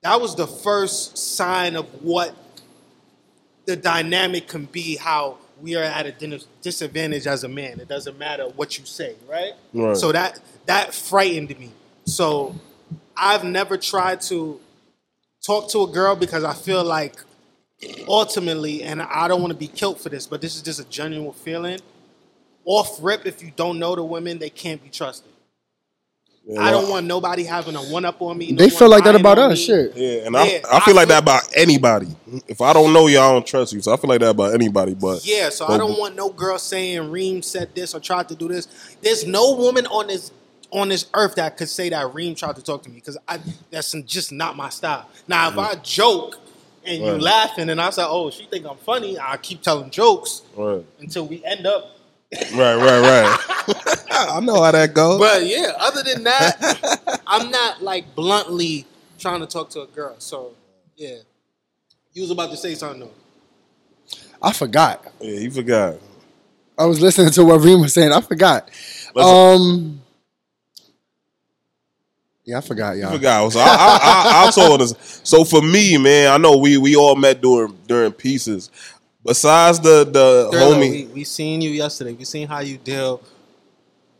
[0.02, 2.34] That was the first sign of what
[3.66, 4.96] the dynamic can be.
[4.96, 7.80] How we are at a disadvantage as a man.
[7.80, 9.52] It doesn't matter what you say, right?
[9.72, 9.96] Right.
[9.96, 11.70] So that that frightened me.
[12.04, 12.54] So
[13.16, 14.60] I've never tried to
[15.44, 17.16] talk to a girl because I feel like
[18.08, 20.84] ultimately, and I don't want to be killed for this, but this is just a
[20.84, 21.80] genuine feeling.
[22.64, 25.30] Off rip, if you don't know the women, they can't be trusted.
[26.46, 28.50] Yeah, I don't want nobody having a one up on me.
[28.52, 29.58] no They feel like that about us.
[29.58, 29.64] me.
[29.64, 29.96] Shit.
[29.96, 32.08] Yeah, and I, Yeah, I feel like that about anybody.
[32.48, 33.80] If I don't know you, I don't trust you.
[33.80, 34.94] So I feel like that about anybody.
[34.94, 38.28] But Yeah, so but- I don't want no girl saying Reem said this or tried
[38.30, 38.68] to do this.
[39.02, 40.32] There's no woman on this
[40.72, 43.38] on this earth that could say that Reem tried to talk to me because I
[43.70, 45.08] that's just not my style.
[45.28, 45.64] Now, if mm.
[45.64, 46.36] I joke
[46.84, 47.20] and you Right.
[47.20, 51.26] laughing and I say, "Oh, she think I'm funny," I keep telling jokes Right, until
[51.26, 51.96] we end up.
[52.32, 53.38] Right, right, right.
[54.10, 55.18] I know how that goes.
[55.18, 58.86] But yeah, other than that, I'm not like bluntly
[59.18, 60.14] trying to talk to a girl.
[60.18, 60.52] So
[60.96, 61.16] yeah,
[62.12, 64.18] you was about to say something though.
[64.42, 65.04] I forgot.
[65.20, 65.96] yeah, you forgot.
[66.78, 68.12] I was listening to what Reem was saying.
[68.12, 68.68] I forgot.
[69.14, 69.36] Listen.
[69.36, 69.96] Um.
[72.44, 73.12] Yeah, I forgot, You y'all.
[73.12, 73.52] forgot.
[73.52, 75.20] So I, I, I, I'll talk on this.
[75.22, 78.70] So for me, man, I know we we all met during during pieces.
[79.24, 82.12] Besides the the homie, we, we seen you yesterday.
[82.14, 83.20] We seen how you deal.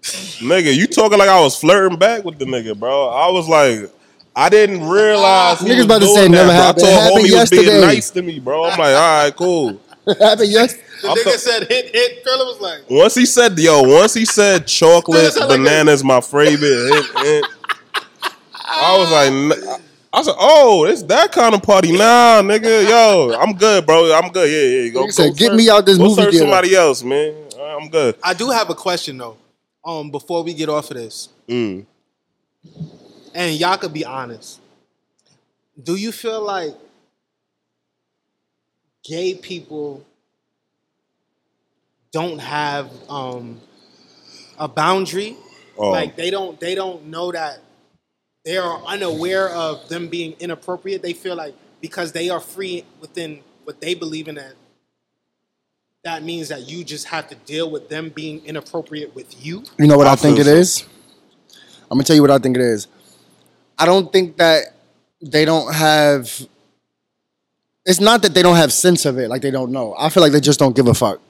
[0.03, 3.09] nigga, you talking like I was flirting back with the nigga, bro.
[3.09, 3.91] I was like,
[4.37, 6.55] I didn't realize he Niggas was about to say that, never bro.
[6.55, 6.85] happened.
[6.85, 7.87] It I told happened homie he was being yesterday.
[7.87, 8.65] nice to me, bro.
[8.65, 9.81] I'm like, all right, cool.
[10.21, 10.75] happened yes.
[11.03, 12.23] The I nigga thought- said hit hit.
[12.23, 16.05] Thriller was like, Once he said, yo, once he said chocolate That sound like bananas,
[16.05, 16.61] my favorite.
[16.61, 17.45] hit, hit,
[18.65, 19.31] I was like,
[19.79, 22.89] n- I said, oh, it's that kind of party now, nigga.
[22.89, 24.13] Yo, I'm good, bro.
[24.13, 24.51] I'm good.
[24.51, 24.91] Yeah, yeah.
[24.93, 27.35] Go, Nigga said, "Get search- me out this go movie search theater." somebody else, man.
[27.61, 28.17] I'm good.
[28.23, 29.37] I do have a question though.
[29.85, 31.87] Um, before we get off of this, Mm.
[33.35, 34.61] and y'all could be honest.
[35.83, 36.75] Do you feel like
[39.05, 40.05] gay people
[42.13, 43.61] don't have um,
[44.59, 45.37] a boundary?
[45.79, 47.61] Oh, Like they don't they don't know that
[48.51, 51.03] they are unaware of them being inappropriate.
[51.03, 54.55] They feel like because they are free within what they believe in that
[56.03, 59.63] that means that you just have to deal with them being inappropriate with you.
[59.79, 60.57] You know what I, I think feel it so.
[60.57, 60.85] is?
[61.89, 62.89] I'm gonna tell you what I think it is.
[63.79, 64.65] I don't think that
[65.23, 66.25] they don't have
[67.87, 69.95] It's not that they don't have sense of it, like they don't know.
[69.97, 71.21] I feel like they just don't give a fuck.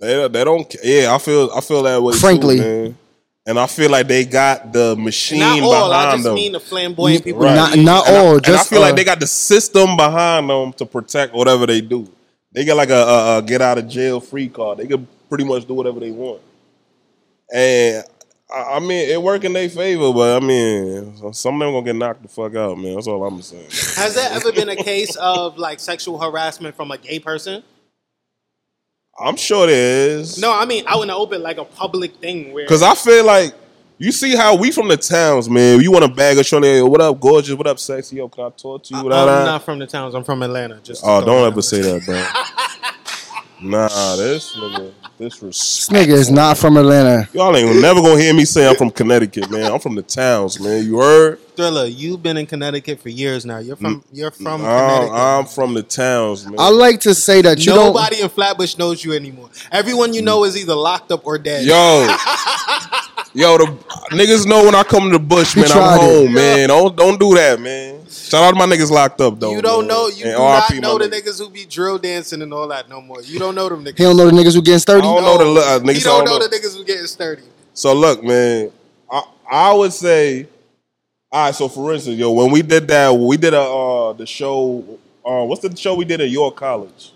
[0.00, 0.74] They they don't.
[0.82, 2.14] Yeah, I feel I feel that way.
[2.14, 2.56] Frankly.
[2.56, 2.98] too, man.
[3.46, 5.92] And I feel like they got the machine Not all.
[5.92, 6.34] I just them.
[6.34, 7.42] mean the flamboyant people.
[7.42, 7.54] Right.
[7.54, 8.34] Not, not and I, all.
[8.34, 11.66] and just I feel uh, like they got the system behind them to protect whatever
[11.66, 12.10] they do.
[12.52, 14.78] They got like a, a, a get out of jail free card.
[14.78, 16.42] They can pretty much do whatever they want.
[17.52, 18.04] And
[18.52, 21.84] I, I mean, it work in their favor, but I mean, some of them gonna
[21.84, 22.94] get knocked the fuck out, man.
[22.94, 23.70] That's all I'm saying.
[23.96, 27.62] Has there ever been a case of like sexual harassment from a gay person?
[29.20, 30.38] I'm sure there is.
[30.38, 32.64] No, I mean out in the open, like a public thing where.
[32.64, 33.54] Because I feel like
[33.98, 35.80] you see how we from the towns, man.
[35.80, 37.54] You want to bag a shorty, yo, what up, gorgeous?
[37.54, 38.16] What up, sexy?
[38.16, 39.12] Yo, can I talk to you?
[39.12, 40.14] I, am not from the towns.
[40.14, 40.80] I'm from Atlanta.
[40.82, 42.16] Just Oh, don't ever say that, bro.
[43.62, 46.08] nah, this nigga, this disrespect.
[46.08, 47.28] nigga is not from Atlanta.
[47.32, 49.72] Y'all ain't never gonna hear me say I'm from Connecticut, man.
[49.72, 50.84] I'm from the towns, man.
[50.84, 51.38] You heard?
[51.56, 53.58] Thriller, you've been in Connecticut for years now.
[53.58, 54.02] You're from.
[54.12, 55.14] You're from I'm, Connecticut.
[55.14, 56.56] I'm from the towns, man.
[56.58, 57.94] I like to say that you don't.
[57.94, 59.50] Nobody in Flatbush knows you anymore.
[59.70, 60.26] Everyone you mm.
[60.26, 61.66] know is either locked up or dead.
[61.66, 61.74] Yo,
[63.34, 63.66] yo, the
[64.10, 65.66] niggas know when I come to the bush, man.
[65.66, 66.00] I'm tried it.
[66.00, 66.68] home, man.
[66.68, 67.99] Don't don't do that, man.
[68.10, 69.54] Shout out to my niggas locked up though.
[69.54, 70.08] you don't know.
[70.08, 72.88] You And do not RIP, know the niggas who be drill dancing and all that
[72.88, 73.22] no more.
[73.22, 73.98] You don't know them niggas.
[73.98, 75.02] he don't know the niggas who getting I sturdy.
[75.02, 75.94] don't know the uh, niggas.
[75.96, 76.48] He don't I know, know.
[76.48, 77.42] the niggas who getting sturdy.
[77.74, 78.72] So look, man,
[79.10, 80.48] I, I would say,
[81.30, 81.54] all right.
[81.54, 84.98] So for instance, yo, when we did that, we did a uh, the show.
[85.24, 87.12] Uh, what's the show we did at York College?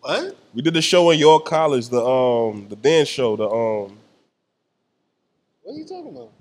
[0.00, 0.36] What?
[0.54, 3.36] We did the show in York College, the um the dance show.
[3.36, 3.96] The um
[5.62, 6.31] What are you talking about?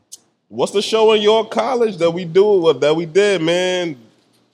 [0.51, 3.97] What's the show in your College that we do that we did, man?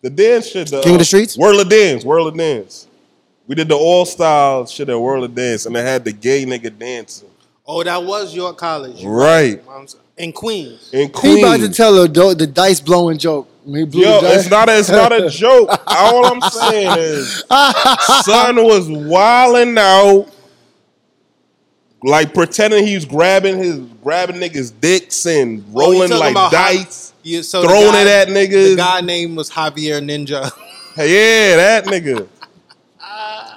[0.01, 0.69] The dance shit.
[0.69, 1.37] The, King of the uh, Streets?
[1.37, 2.05] World of Dance.
[2.05, 2.87] World of Dance.
[3.47, 6.45] We did the all style shit at World of Dance, and they had the gay
[6.45, 7.29] nigga dancing.
[7.65, 9.61] Oh, that was your college, Right
[10.17, 10.89] in Queens.
[10.93, 11.35] in Queens.
[11.37, 13.49] He about to tell a do- the dice blowing joke.
[13.65, 15.69] He blew Yo, it's not a, it's not a joke.
[15.87, 17.43] All I'm saying is,
[18.25, 20.27] son was wilding out,
[22.03, 26.53] like pretending he was grabbing his grabbing niggas' dicks and Oh, rolling talking like about
[26.53, 28.49] how- dice, You, so throwing guy- it at niggas.
[28.49, 28.77] The niggas.
[28.77, 30.43] guy name was Javier Ninja.
[30.97, 32.27] yeah, that nigga.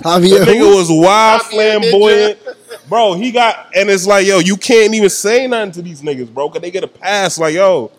[0.03, 2.39] Javier, That nigga was wild, Javier flamboyant.
[2.89, 6.33] Bro, he got, and it's like, yo, you can't even say nothing to these niggas,
[6.33, 7.39] bro, because they get a pass.
[7.39, 7.93] Like, yo,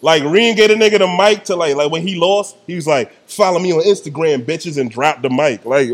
[0.00, 2.86] like Reem gave a nigga the mic to like, like when he lost, he was
[2.86, 5.66] like, follow me on Instagram, bitches, and drop the mic.
[5.66, 5.90] Like,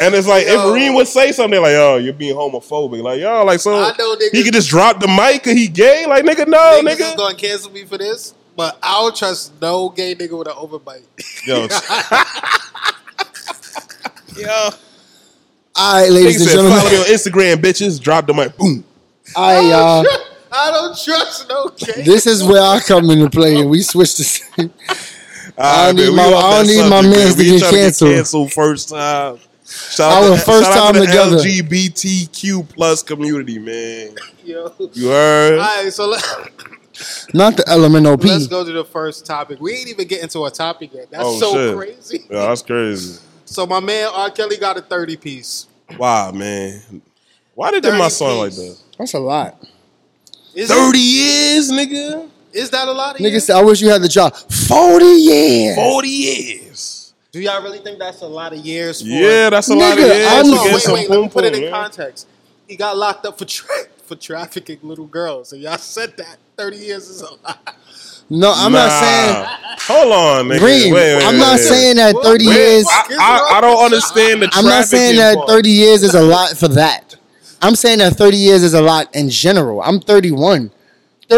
[0.00, 0.68] and it's like, Yo.
[0.68, 3.94] if Reem would say something like, oh, you're being homophobic, like, yo, like, so I
[3.98, 6.06] know niggas- he could just drop the mic and he gay?
[6.06, 7.16] Like, nigga, no, Niggas is nigga.
[7.16, 10.54] going to cancel me for this, but I don't trust no gay nigga with an
[10.54, 11.04] overbite.
[11.46, 11.66] Yo,
[14.36, 14.70] yo.
[15.76, 17.04] All right, ladies and said, follow me on.
[17.06, 18.84] Instagram, bitches, drop the mic, boom.
[19.36, 20.04] I uh,
[20.52, 22.02] I don't trust no gay.
[22.02, 24.24] this is where I come into play, and we switch to.
[25.58, 27.36] I don't need we my- I don't need my subject, mans man.
[27.36, 28.10] to get tryna canceled.
[28.14, 29.38] canceled first time.
[29.66, 31.36] Shout Our out to, first shout out time to the together.
[31.36, 34.14] LGBTQ plus community, man.
[34.44, 34.72] Yo.
[34.92, 35.58] You heard?
[35.58, 37.26] All right, so let's.
[37.34, 38.28] Not the elemental P.
[38.28, 39.60] let's go to the first topic.
[39.60, 41.10] We ain't even getting to a topic yet.
[41.10, 41.76] That's Oh, so shit.
[41.76, 42.18] crazy.
[42.30, 43.20] Yeah, that's crazy.
[43.46, 44.30] So my man R.
[44.30, 45.66] Kelly got a 30 piece.
[45.98, 47.02] Wow, man.
[47.54, 48.78] Why did they my 30 son like that?
[48.98, 49.64] That's a lot.
[50.54, 52.28] Is, Thirty years, nigga.
[52.52, 53.44] Is that a lot of Nigga years?
[53.46, 54.34] said, I wish you had the job.
[54.36, 55.74] 40 years.
[55.74, 56.93] Forty years.
[57.34, 59.92] Do y'all really think that's a lot of years for Yeah, that's a Nigga, lot
[59.98, 60.26] of years.
[60.28, 61.72] I'm- to Hold wait, some wait, let me put it in man.
[61.72, 62.28] context.
[62.68, 63.66] He got locked up for tra-
[64.06, 65.52] for trafficking little girls.
[65.52, 67.74] And y'all said that 30 years is a lot.
[68.30, 68.86] No, I'm Nah.
[68.86, 69.46] not saying.
[69.98, 70.58] Hold on, nigga.
[70.60, 71.64] Green, Wait, wait, I'm wait, not wait.
[71.66, 72.86] saying that 30 Wait, years.
[72.88, 76.50] I, I, I don't understand the I'm not saying that 30 years is a lot
[76.56, 77.16] for that.
[77.60, 79.82] I'm saying that 30 years is a lot in general.
[79.82, 80.70] I'm 31.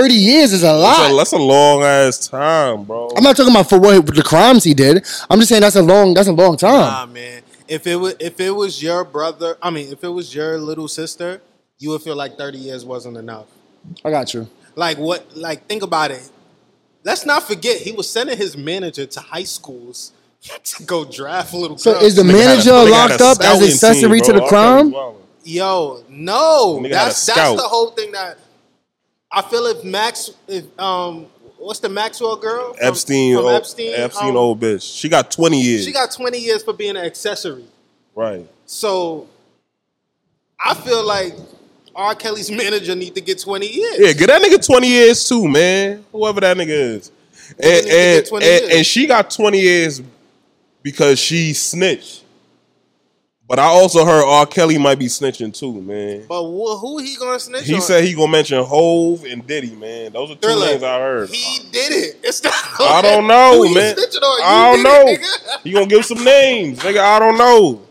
[0.00, 1.10] 30 years is a That's lot.
[1.12, 3.08] a, that's a long ass time, bro.
[3.16, 5.04] I'm not talking about for what the crimes he did.
[5.30, 6.72] I'm just saying that's a long that's a long time.
[6.80, 7.42] Nah, man.
[7.68, 10.88] If it was if it was your brother, I mean, if it was your little
[10.88, 11.40] sister,
[11.78, 13.46] you would feel like 30 years wasn't enough.
[14.04, 14.48] I got you.
[14.74, 15.36] Like what?
[15.36, 16.28] Like think about it.
[17.04, 21.56] Let's not forget he was sending his manager to high schools to go draft a
[21.56, 22.04] little So girls.
[22.04, 24.92] is the Nigga had a- manager locked up as accessory team, to the crime?
[25.44, 28.36] Yo, no, Nigga that's that's the whole thing that
[29.36, 29.66] I feel.
[29.66, 31.26] If Max, if um,
[31.58, 32.72] what's the Maxwell girl?
[32.72, 34.98] From- Epstein, from old, Epstein, Epstein, um, old bitch.
[34.98, 35.84] She got twenty years.
[35.84, 37.66] She got 20 years for being an accessory.
[38.14, 38.48] right.
[38.64, 39.28] So
[40.58, 41.34] I feel like
[41.94, 42.14] R.
[42.14, 43.98] Kelly's manager need to get 20 years.
[43.98, 46.04] Yeah, get that nigga twenty years too, man.
[46.12, 47.12] Whoever that nigga is,
[47.60, 50.00] and need to get and, and, and she got twenty years
[50.82, 52.22] because she snitched.
[53.48, 54.44] But I also heard R.
[54.44, 56.24] Kelly might be snitching too, man.
[56.28, 57.80] But wh- who he gonna snitch He on?
[57.80, 60.12] said he gonna mention Hove and Diddy, man.
[60.12, 60.66] Those are two Thriller.
[60.66, 61.28] names I heard.
[61.30, 62.20] He did it.
[62.24, 62.52] It's not.
[62.80, 63.94] I don't know, Who man.
[63.94, 64.40] snitching on?
[64.42, 65.04] I don't know.
[65.12, 65.20] It.
[65.62, 66.98] He gonna give some names, nigga.
[66.98, 67.82] I don't know.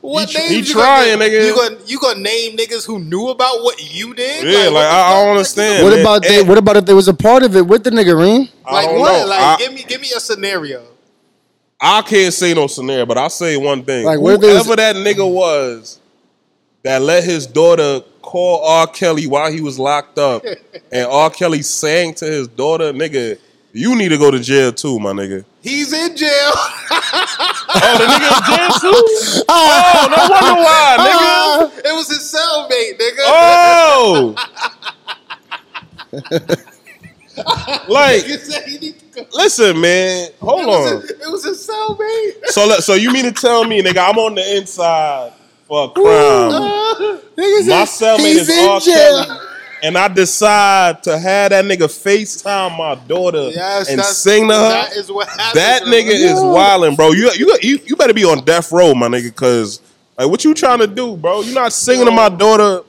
[0.00, 1.44] What He tr- names he you trying, gonna, nigga.
[1.46, 4.44] You gonna you gonna name niggas who knew about what you did?
[4.46, 5.84] Yeah, like, what the I- I don't understand.
[5.84, 6.00] What man.
[6.02, 8.48] about they, what about if there was a part of it with the nigga Reem?
[8.64, 9.12] I Like don't what?
[9.22, 9.26] know.
[9.26, 10.84] Like I, give me give me a scenario.
[11.80, 14.04] I can't say no scenario, but I'll say one thing.
[14.04, 15.98] Like, Whoever that nigga was
[16.82, 18.86] that let his daughter call R.
[18.86, 20.44] Kelly while he was locked up,
[20.92, 21.30] and R.
[21.30, 23.38] Kelly sang to his daughter, nigga,
[23.72, 25.44] you need to go to jail too, my nigga.
[25.62, 26.52] He's in jail.
[27.72, 29.44] Oh, the nigga in jail too?
[29.48, 29.54] Ah.
[29.94, 31.02] Oh, no wonder why, ah.
[31.06, 31.78] nigga.
[31.88, 33.24] it was his cellmate, nigga.
[33.26, 34.34] Oh.
[37.88, 39.26] like, Nigga said he need to go.
[39.34, 40.30] listen, man.
[40.40, 41.00] Hold It on.
[41.02, 42.46] his, it was his cellmate.
[42.46, 45.32] So, so you mean to tell me, nigga, I'm on the inside
[45.66, 46.50] for a crime?
[47.36, 48.80] My cellmate is in R.
[48.80, 49.24] jail.
[49.24, 49.38] Kelly.
[49.82, 54.60] And I decide to have that nigga FaceTime my daughter Yes, and sing to her.
[54.68, 55.26] That is what.
[55.54, 57.12] That nigga is wildin', bro.
[57.12, 59.80] You, you you you better be on death row, my nigga, cause
[60.18, 61.40] like what you trying to do, bro?
[61.40, 62.82] You not singing to my daughter.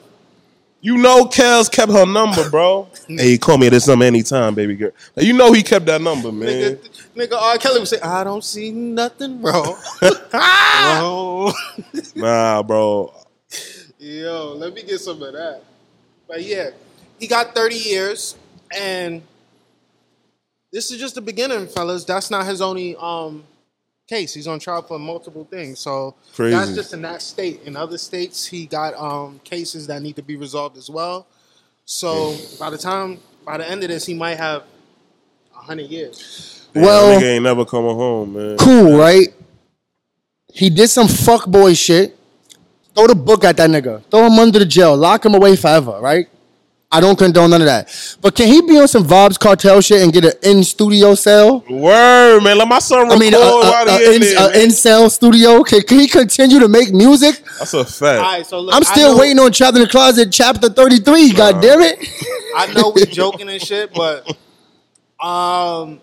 [0.84, 2.90] You know Kels kept her number, bro.
[3.08, 4.90] hey, call me at this number anytime, baby girl.
[5.16, 6.50] Like, you know he kept that number, man.
[6.50, 7.58] Nigga, nigga R.
[7.60, 9.78] Kelly would say, I don't see nothing, bro.
[10.32, 11.52] bro.
[12.16, 13.14] Nah, bro.
[14.00, 15.62] Yo, let me get some of that.
[16.28, 16.72] But yeah,
[17.20, 18.36] he got 30 years,
[18.76, 19.22] and
[20.72, 22.06] this is just the beginning, fellas.
[22.06, 23.44] That's not his only um
[24.12, 24.34] case.
[24.34, 25.80] He's on trial for multiple things.
[25.80, 26.52] So Crazy.
[26.56, 27.62] that's just in that state.
[27.66, 31.26] In other states, he got um cases that need to be resolved as well.
[31.86, 34.64] So by the time, by the end of this, he might have
[35.54, 36.68] hundred years.
[36.74, 38.58] Damn, Well- nigga ain't never coming home, man.
[38.58, 39.28] Cool, right?
[40.54, 42.18] He did some fuckboy shit.
[42.94, 44.04] Throw the book at that nigga.
[44.12, 44.98] Throw him under the jail.
[44.98, 46.28] Lock him away forever, right?
[46.94, 48.18] I don't condone none of that.
[48.22, 51.64] But can he be on some Vybz Kartel shit and get an in studio cell?
[51.70, 52.58] Word, man.
[52.58, 54.64] Let my son record I mean, a, while a, a, in in, there, uh, a
[54.64, 55.64] in cell studio.
[55.64, 57.44] Can, can he continue to make music?
[57.60, 58.20] That's a fact.
[58.20, 61.32] All right, so look, I'm still know- waiting on Trapped in the Closet chapter 33.
[61.32, 61.98] God damn it.
[62.58, 64.28] I know we joking and shit, but
[65.26, 66.02] um,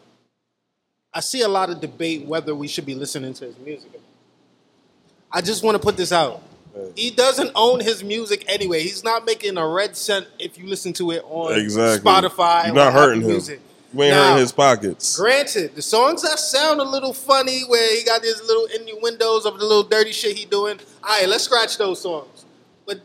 [1.13, 3.91] I see a lot of debate whether we should be listening to his music.
[5.31, 6.43] I just want to put this out.
[6.97, 8.83] He doesn't own his music anyway.
[8.83, 12.11] He's not making a red cent if you listen to it on Exactly.
[12.11, 12.67] Spotify.
[12.67, 13.29] You're not hurting him.
[13.29, 13.61] Music.
[13.95, 15.17] You ain't Now, hurting his pockets.
[15.17, 19.59] Granted, the songs that sound a little funny, where he got these little innuendos of
[19.59, 20.79] the little dirty shit he doing.
[21.03, 22.45] All right, let's scratch those songs.
[22.87, 23.01] But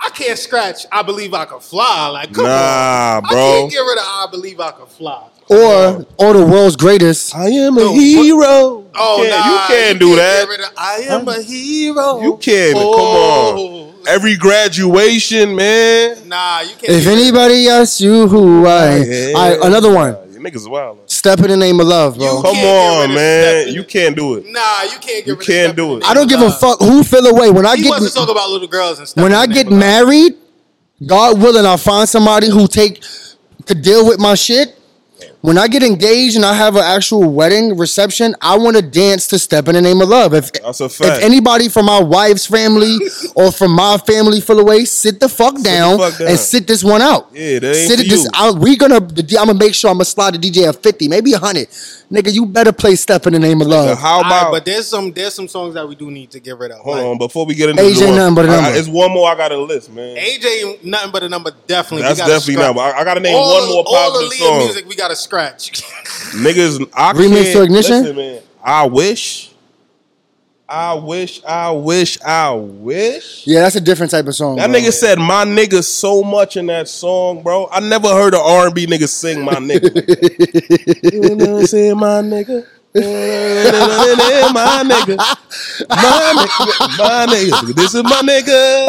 [0.00, 0.86] I can't scratch.
[0.90, 2.08] I believe I can fly.
[2.08, 3.30] Like, come Nah, on, bro.
[3.30, 5.28] I can't get rid of I believe I can fly.
[5.48, 7.34] Or, or the world's greatest.
[7.34, 8.86] I am a hero.
[8.94, 10.48] Oh, you can't, nah, you can't do that.
[10.50, 12.20] of I am a hero.
[12.22, 12.74] You can't.
[12.78, 12.94] Oh.
[12.96, 14.06] Come on.
[14.08, 16.28] Every graduation, man.
[16.28, 16.82] Nah, you can't.
[16.84, 19.32] If get rid of- anybody asks you who I, Yeah.
[19.38, 20.16] I another one.
[20.32, 20.98] You niggas wild.
[21.10, 22.24] Step in the name of love, bro.
[22.36, 23.60] You Come can't get rid on, man.
[23.62, 23.74] Stephen.
[23.74, 24.46] You can't do it.
[24.46, 26.04] Nah, you can't get You rid can't Stephen do it.
[26.04, 28.28] I don't give a fuck who feel away when I He get wants to talk
[28.28, 29.22] about little girls and stuff.
[29.22, 29.80] when I get name of love.
[29.80, 30.34] married.
[31.06, 33.02] God willing, I'll find somebody who take
[33.66, 34.71] could deal with my shit.
[35.42, 39.26] When I get engaged and I have an actual wedding reception, I want to dance
[39.28, 41.18] to "Step in the Name of Love." If That's a fact.
[41.18, 42.96] if anybody from my wife's family
[43.34, 46.28] or from my family feel away, sit the fuck down, fuck down.
[46.28, 47.28] and sit this one out.
[47.32, 48.22] Yeah, that ain't sit for it this.
[48.22, 48.30] you.
[48.34, 48.98] I, we gonna.
[48.98, 49.10] I'm
[49.46, 51.66] gonna make sure I'm gonna slide the DJ a fifty, maybe a hundred.
[52.12, 54.52] Nigga, you better play "Step in the Name of Love." How All right, about?
[54.52, 56.78] but there's some there's some songs that we do need to get rid of.
[56.80, 58.70] hold Like, on, before we get into AJ the one, nothing but a number.
[58.78, 60.16] it's one more I got to list, man.
[60.18, 61.50] AJ, nothing but a number.
[61.66, 62.66] Definitely, That's we definitely scratch.
[62.76, 62.80] number.
[62.82, 64.58] I, I got to name all, one more all the positive Aaliyah song.
[64.58, 65.82] music we got to scratch.
[66.34, 68.02] Niggas, I Remix can't, to Ignition?
[68.02, 68.42] Listen, man.
[68.62, 69.50] I wish.
[70.68, 71.42] I wish.
[71.44, 72.20] I wish.
[72.22, 73.46] I wish.
[73.46, 74.56] yeah, that's a different type of song.
[74.56, 74.78] That bro.
[74.78, 77.68] nigga said my nigga so much in that song, bro.
[77.70, 79.92] I never heard an R and B nigga sing my nigga.
[81.12, 82.66] you know, say my nigga.
[82.94, 83.00] My
[84.14, 85.16] nigga, my nigga,
[86.98, 87.74] my nigga.
[87.74, 88.86] This is my nigga,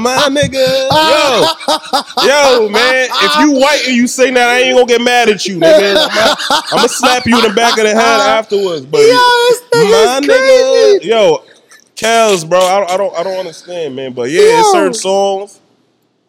[0.00, 0.92] my nigga.
[0.92, 1.46] Yo,
[2.26, 3.08] yo, man.
[3.20, 6.06] If you white and you sing that, I ain't gonna get mad at you, nigga.
[6.70, 8.86] I'm gonna slap you in the back of the head afterwards.
[8.86, 9.00] But
[9.72, 11.08] this my nigga's nigga, crazy.
[11.08, 11.42] yo,
[11.96, 12.60] Kels, bro.
[12.60, 14.12] I, I don't, I don't understand, man.
[14.12, 14.72] But yeah, it's Yo.
[14.72, 15.60] certain songs.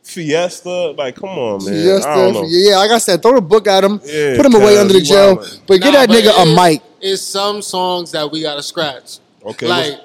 [0.06, 1.74] Fiesta, like, come on, man.
[1.74, 2.46] Yes, I don't know.
[2.48, 5.02] yeah, like I said, throw the book at him, Yeah, put him away under the
[5.02, 5.62] jail, wildin'.
[5.68, 6.82] but get that but nigga a mic.
[7.02, 9.20] It's some songs that we got to scratch.
[9.44, 10.00] Okay, like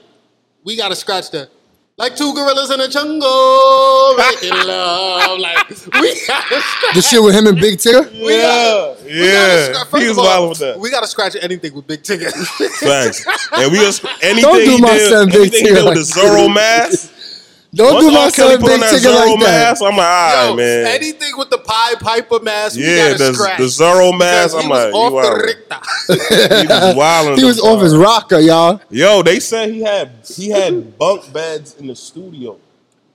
[0.65, 1.49] we got to scratch the
[1.97, 5.39] Like two gorillas in a jungle making love.
[5.39, 6.95] Like we gotta scratch.
[6.95, 8.11] The shit with him and Big Tigger.
[8.13, 9.33] We gotta, we yeah.
[9.33, 9.89] gotta scratch.
[9.89, 10.79] First He was of all, wild with that.
[10.79, 12.33] We gotta scratch anything with Big Tigger.
[12.81, 13.25] Facts.
[13.53, 13.79] And we
[14.23, 16.53] anything Don't do he my did, son Big anything he Tigger did with the Zorro
[16.55, 17.13] mask.
[17.73, 18.31] Don't Once do my R.
[18.33, 19.47] Kelly son put on Big that Zorro like that.
[19.47, 20.87] mask, I'm like, all Yo, man.
[20.87, 23.59] anything with the Pie Piper mask, we Yeah, gotta the, scratch.
[23.59, 26.67] the Zorro mask, I'm he was like, off you the wild.
[26.67, 27.39] He was wild.
[27.39, 28.81] He was off his rocker, y'all.
[28.91, 32.59] Yo, they said he had he had bunk beds in the studio.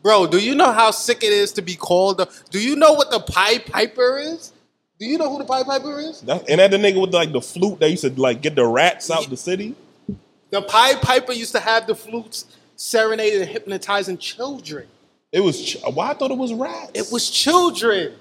[0.02, 2.20] Bro, do you know how sick it is to be called?
[2.20, 4.54] The, do you know what the Pie Piper is?
[5.00, 6.22] Do you know who the Pie Piper is?
[6.22, 8.66] That, and that the nigga with like the flute that used to like get the
[8.66, 9.76] rats out the city.
[10.52, 14.88] The Pie Piper used to have the flutes serenading and hypnotizing children.
[15.32, 16.92] It was ch- why I thought it was rats.
[16.94, 18.14] It was children.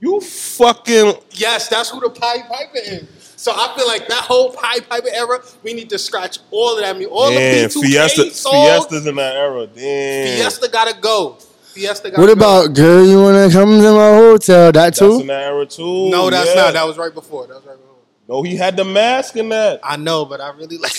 [0.00, 3.04] you fucking Yes, that's who the Pied Piper is.
[3.38, 6.80] So I feel like that whole Pied Piper era, we need to scratch all of
[6.80, 6.94] that.
[6.94, 8.30] I mean, all damn the B2K Fiesta.
[8.30, 9.66] songs, Fiesta's in that era.
[9.66, 10.36] Damn.
[10.38, 11.36] Fiesta gotta go.
[11.72, 12.32] Fiesta gotta What go.
[12.32, 13.04] about girl?
[13.06, 14.72] You wanna come to my hotel?
[14.72, 15.04] That too.
[15.04, 15.26] That's in too.
[15.26, 16.10] that era too.
[16.10, 16.62] No, that's yeah.
[16.62, 16.72] not.
[16.74, 17.46] That was right before.
[17.46, 17.85] That was right before.
[18.28, 19.78] No, he had the mask in that.
[19.84, 20.92] I know, but I really like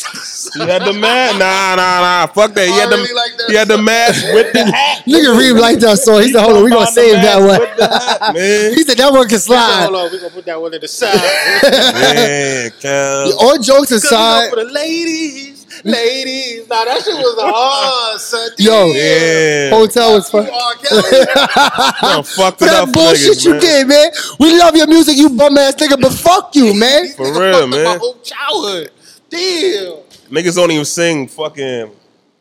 [0.53, 1.37] He had the mask.
[1.37, 2.27] Nah, nah, nah.
[2.27, 2.67] Fuck that.
[2.67, 5.03] He I had the really like that he had the mask with the hat.
[5.05, 6.21] Nigga Reem like that song.
[6.21, 8.73] He said, "Hold on, we gonna save that one." hat, man.
[8.75, 9.83] He said that one can slide.
[9.83, 11.15] Hold on, we're gonna put that one to the side.
[11.93, 13.33] Man, Cal.
[13.39, 16.67] All jokes aside, for the ladies, ladies.
[16.67, 18.49] Nah, that shit was hard, son.
[18.57, 18.87] Yo.
[18.87, 19.69] Yeah.
[19.71, 20.45] hotel was fun.
[20.45, 22.23] You R.
[22.23, 23.59] Fucked it that up bullshit niggas, you man.
[23.61, 24.11] did, man.
[24.39, 27.07] We love your music, you bum ass nigga, but fuck you, man.
[27.15, 27.83] For real, fucked up man.
[27.85, 28.91] My whole childhood.
[29.29, 29.93] Damn.
[30.31, 31.91] Niggas don't even sing fucking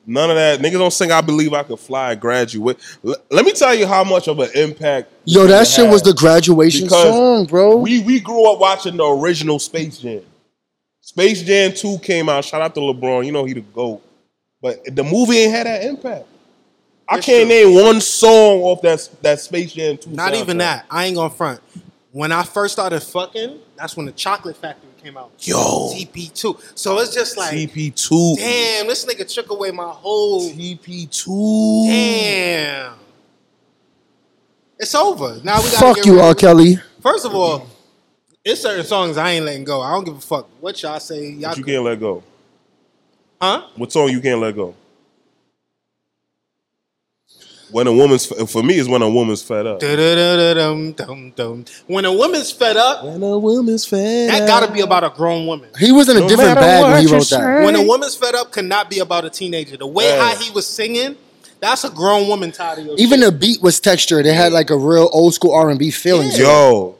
[0.07, 0.61] none of that.
[0.61, 2.79] Niggas don't sing I Believe I Could Fly, graduate.
[3.05, 5.11] L- let me tell you how much of an impact.
[5.25, 7.77] Yo, that it shit was the graduation Because song, bro.
[7.77, 10.22] We we grew up watching the original Space Jam.
[11.07, 12.45] Space Jam 2 came out.
[12.45, 13.25] Shout out to LeBron.
[13.25, 14.03] You know he the GOAT.
[14.61, 16.27] But the movie ain't had that impact.
[17.09, 17.57] I It's can't true.
[17.75, 20.11] name one song off that that Space Jam 2.
[20.11, 20.85] Not even that.
[20.90, 21.61] I ain't gonna front.
[22.11, 25.31] When I first started fucking, that's when the Chocolate Factory came out.
[25.38, 25.92] Yo.
[25.95, 26.77] TP2.
[26.77, 28.37] So it's just like, TP2.
[28.38, 30.51] damn, this nigga took away my whole.
[30.51, 31.87] TP2.
[31.87, 32.95] Damn.
[34.81, 35.38] It's over.
[35.45, 36.35] Now we gotta Fuck get you, rid R.
[36.35, 36.79] Kelly.
[37.01, 37.69] First of all,
[38.47, 39.81] it's certain songs I ain't letting go.
[39.83, 41.31] I don't give a fuck what y'all say.
[41.31, 42.23] Y'all, But you can't let go.
[43.41, 43.63] huh?
[43.77, 44.75] What song you can't let go?
[47.73, 49.83] When a woman's for me is when a woman's fed up.
[49.83, 49.99] When
[52.05, 54.39] a woman's fed up, When a woman's fed up.
[54.39, 55.69] that gotta be about a grown woman.
[55.77, 57.65] He was in a No different bag when he wrote that.
[57.65, 59.77] When a woman's fed up cannot be about a teenager.
[59.77, 60.29] The way Yeah.
[60.29, 61.17] how he was singing,
[61.59, 63.33] that's a grown woman tired of your Even shit.
[63.33, 64.27] the beat was textured.
[64.27, 66.31] It had like a real old school R and B feeling.
[66.31, 66.41] to it.
[66.43, 66.95] Yo,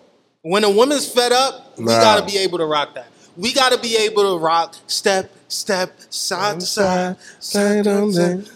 [0.49, 2.01] When a woman's fed up, we Nah.
[2.01, 3.09] gotta be able to rock that.
[3.37, 8.49] We gotta be able to rock step, step, side to side, side to side.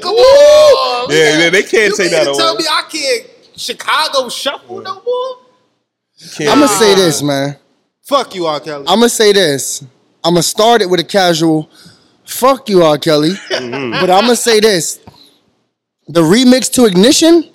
[0.00, 3.26] Come on, Yeah, they- they can't you take mean that to Tell me I can't
[3.56, 5.36] Chicago shuffle no more.
[6.48, 7.56] I'm gonna say this, man.
[8.04, 8.60] Fuck you, R.
[8.60, 8.84] Kelly.
[8.86, 9.82] I'm gonna say this.
[10.22, 11.68] I'm gonna start it with a casual.
[12.24, 12.96] Fuck you, R.
[12.98, 13.30] Kelly.
[13.50, 13.90] Mm-hmm.
[14.00, 15.00] But I'm gonna say this.
[16.06, 17.48] The remix to Ignition.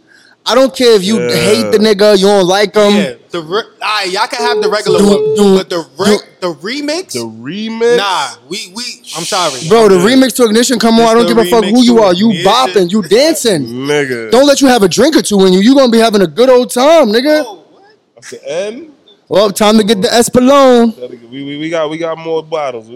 [0.49, 1.35] I don't care if you Yeah.
[1.35, 2.93] hate the nigga, you don't like him.
[2.95, 6.19] yeah, the re- alright, y'all can have the regular Do- one, do- but the re-
[6.39, 7.97] the remix, the remix.
[7.97, 8.83] nah, we we.
[9.17, 10.05] I'm sorry, Bro, the Yeah.
[10.05, 11.01] remix to Ignition, come on.
[11.01, 12.13] It's I don't give a fuck who you are.
[12.13, 12.51] You Ignition.
[12.51, 13.65] bopping, you dancing.
[13.67, 14.31] nigga.
[14.31, 15.59] Don't let you have a drink or two in you.
[15.59, 17.43] You gonna be having a good old time, nigga.
[17.45, 17.83] Oh, what?
[18.15, 18.91] That's the end.
[19.29, 20.95] Well, time to get the Espolon.
[21.29, 22.87] We, we, we got we got more bottles.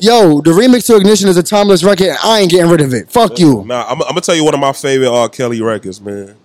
[0.00, 2.08] Yo, the remix to Ignition is a timeless record.
[2.10, 3.10] and I ain't getting rid of it.
[3.10, 3.64] Fuck you.
[3.66, 5.28] Nah, I'm, I'm gonna tell you one of my favorite R.
[5.28, 6.36] Kelly records, man.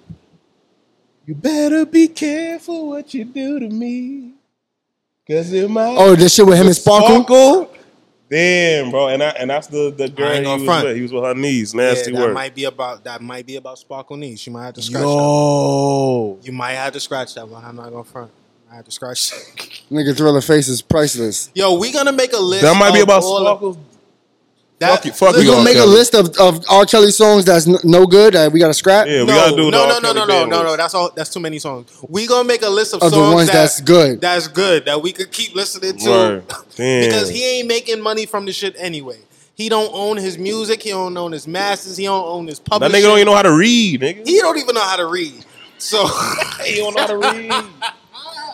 [1.26, 4.34] You better be careful what you do to me,
[5.28, 5.96] cause it might.
[5.98, 7.24] Oh, this shit with him and Sparkle.
[7.24, 7.72] Sparkle.
[8.30, 10.86] Damn, bro, and I, and that's the the girl he was front.
[10.88, 10.96] with.
[10.96, 11.74] He was with her knees.
[11.76, 12.34] Nasty yeah, that work.
[12.34, 14.46] might be about that might be about Sparkle Knees.
[14.46, 15.08] You might have to scratch that.
[15.08, 17.64] Yo, You might have to scratch that one.
[17.64, 18.32] I'm not gonna front.
[18.72, 19.30] I have to scratch.
[19.32, 19.70] that.
[19.92, 21.50] Nigga Thriller Face is priceless.
[21.54, 22.64] Yo, we gonna make a list.
[22.64, 23.78] that might be about all of- Sparkle's.
[24.80, 25.64] That, Fuck you- fuck We you, gonna R.
[25.64, 26.86] make a list of, of R.
[26.86, 29.08] Kelly songs that's n- no good that we gotta scrap.
[29.08, 30.76] Yeah, we no, gotta do the no, no, no, no, no, no, no.
[30.76, 31.12] That's all.
[31.16, 31.90] That's too many songs.
[32.10, 34.20] We gonna make a list of, Of the songs ones that- that's good.
[34.20, 36.44] That's good that we could keep listening to.
[36.76, 39.18] Because he ain't making money from the shit anyway.
[39.56, 40.84] He don't own his music.
[40.84, 41.96] He don't own his masters.
[41.96, 42.92] He don't own his public.
[42.92, 44.28] That nigga don't even know how to read, nigga.
[44.28, 45.46] He don't even know how to read.
[45.78, 46.06] So
[46.66, 47.54] He don't know how to read.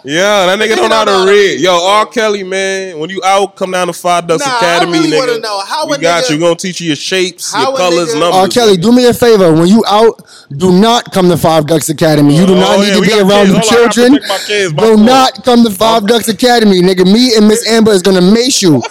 [0.03, 1.51] Yeah, that nigga Nigga don't know how don't know how to to read.
[1.55, 2.05] read, Yo, R.
[2.07, 5.19] Kelly, man, when you out, come down to Five Ducks Nah, I Academy, really nigga.
[5.19, 6.35] wanna know how we got nigga- you.
[6.37, 8.35] We gonna teach you your shapes, your colors, nigga- numbers.
[8.39, 8.47] R.
[8.47, 9.53] Kelly, do me a favor.
[9.53, 10.19] When you out,
[10.57, 12.35] do not come to Five Ducks Academy.
[12.35, 13.51] You do Oh, not need yeah, to be around kids.
[13.53, 14.19] the Hold on, I have to children.
[14.27, 14.73] my kids.
[14.73, 14.99] My Do fault.
[15.01, 17.05] not come to Five Ducks Academy, nigga.
[17.05, 18.81] Me and Miss Amber is gonna mace you.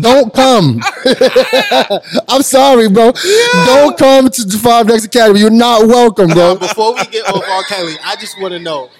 [0.00, 0.82] Don't come.
[2.28, 3.12] I'm sorry, bro.
[3.66, 5.40] Don't come to the Five Next Academy.
[5.40, 6.56] You're not welcome, Now, bro.
[6.56, 7.62] before we get off R.
[7.64, 8.90] Kelly, I just want to know.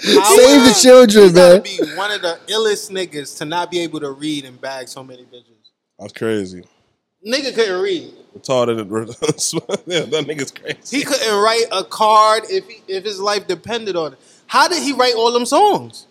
[0.00, 1.62] Save the children, man.
[1.62, 5.02] Be one of the illest niggas to not be able to read and bag so
[5.02, 5.70] many bitches.
[5.98, 6.64] That's crazy.
[7.26, 8.12] Nigga couldn't read.
[8.36, 8.78] Retarded.
[9.86, 10.98] yeah, that nigga's crazy.
[10.98, 14.18] He couldn't write a card if he, if his life depended on it.
[14.46, 16.06] How did he write all them songs?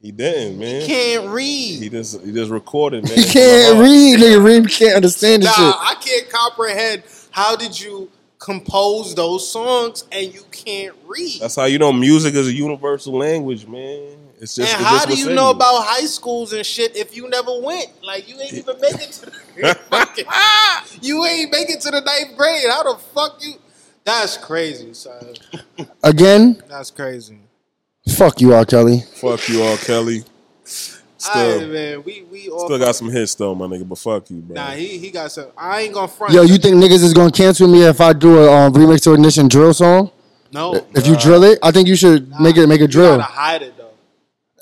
[0.00, 0.80] He didn't, man.
[0.80, 1.82] He can't read.
[1.82, 3.16] He just he just recorded, man.
[3.16, 4.44] He can't read, nigga.
[4.44, 5.74] Read can't understand Nah, this shit.
[5.78, 7.02] I can't comprehend.
[7.30, 8.10] How did you
[8.42, 11.40] compose those songs and you can't read?
[11.40, 14.16] That's how you know music is a universal language, man.
[14.40, 14.72] It's just.
[14.72, 17.60] and it's how just do you know about high schools and shit if you never
[17.60, 17.86] went?
[18.02, 20.24] Like you ain't even make it to the fucking,
[21.00, 22.64] you ain't make it to the ninth grade.
[22.68, 23.54] How the fuck you?
[24.04, 25.34] That's crazy, son.
[26.02, 27.38] Again, That's crazy.
[28.16, 28.64] fuck you, R.
[28.64, 29.04] Kelly.
[29.14, 29.76] Fuck you, R.
[29.76, 30.24] Kelly.
[31.28, 32.02] All right, Still, man.
[32.04, 33.88] We we all still got some hits though, my nigga.
[33.88, 34.54] But fuck you, bro.
[34.54, 35.48] Nah, he he got some.
[35.56, 36.32] I ain't gonna front.
[36.34, 39.12] Yo, you think niggas is gonna cancel me if I do a um, remix to
[39.14, 40.10] Ignition drill song?
[40.52, 40.74] no?
[40.94, 43.16] If you drill it, I think you should make it make a You drill.
[43.18, 43.88] gotta hide it though.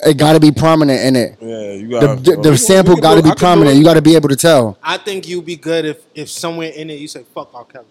[0.03, 1.37] It got to be prominent in it.
[1.43, 3.77] yeah, you The, got the, the sample got to be prominent.
[3.77, 4.79] You got to be able to tell.
[4.83, 7.65] I think you'd be good if if somewhere in it you say fuck R.
[7.65, 7.85] Kelly.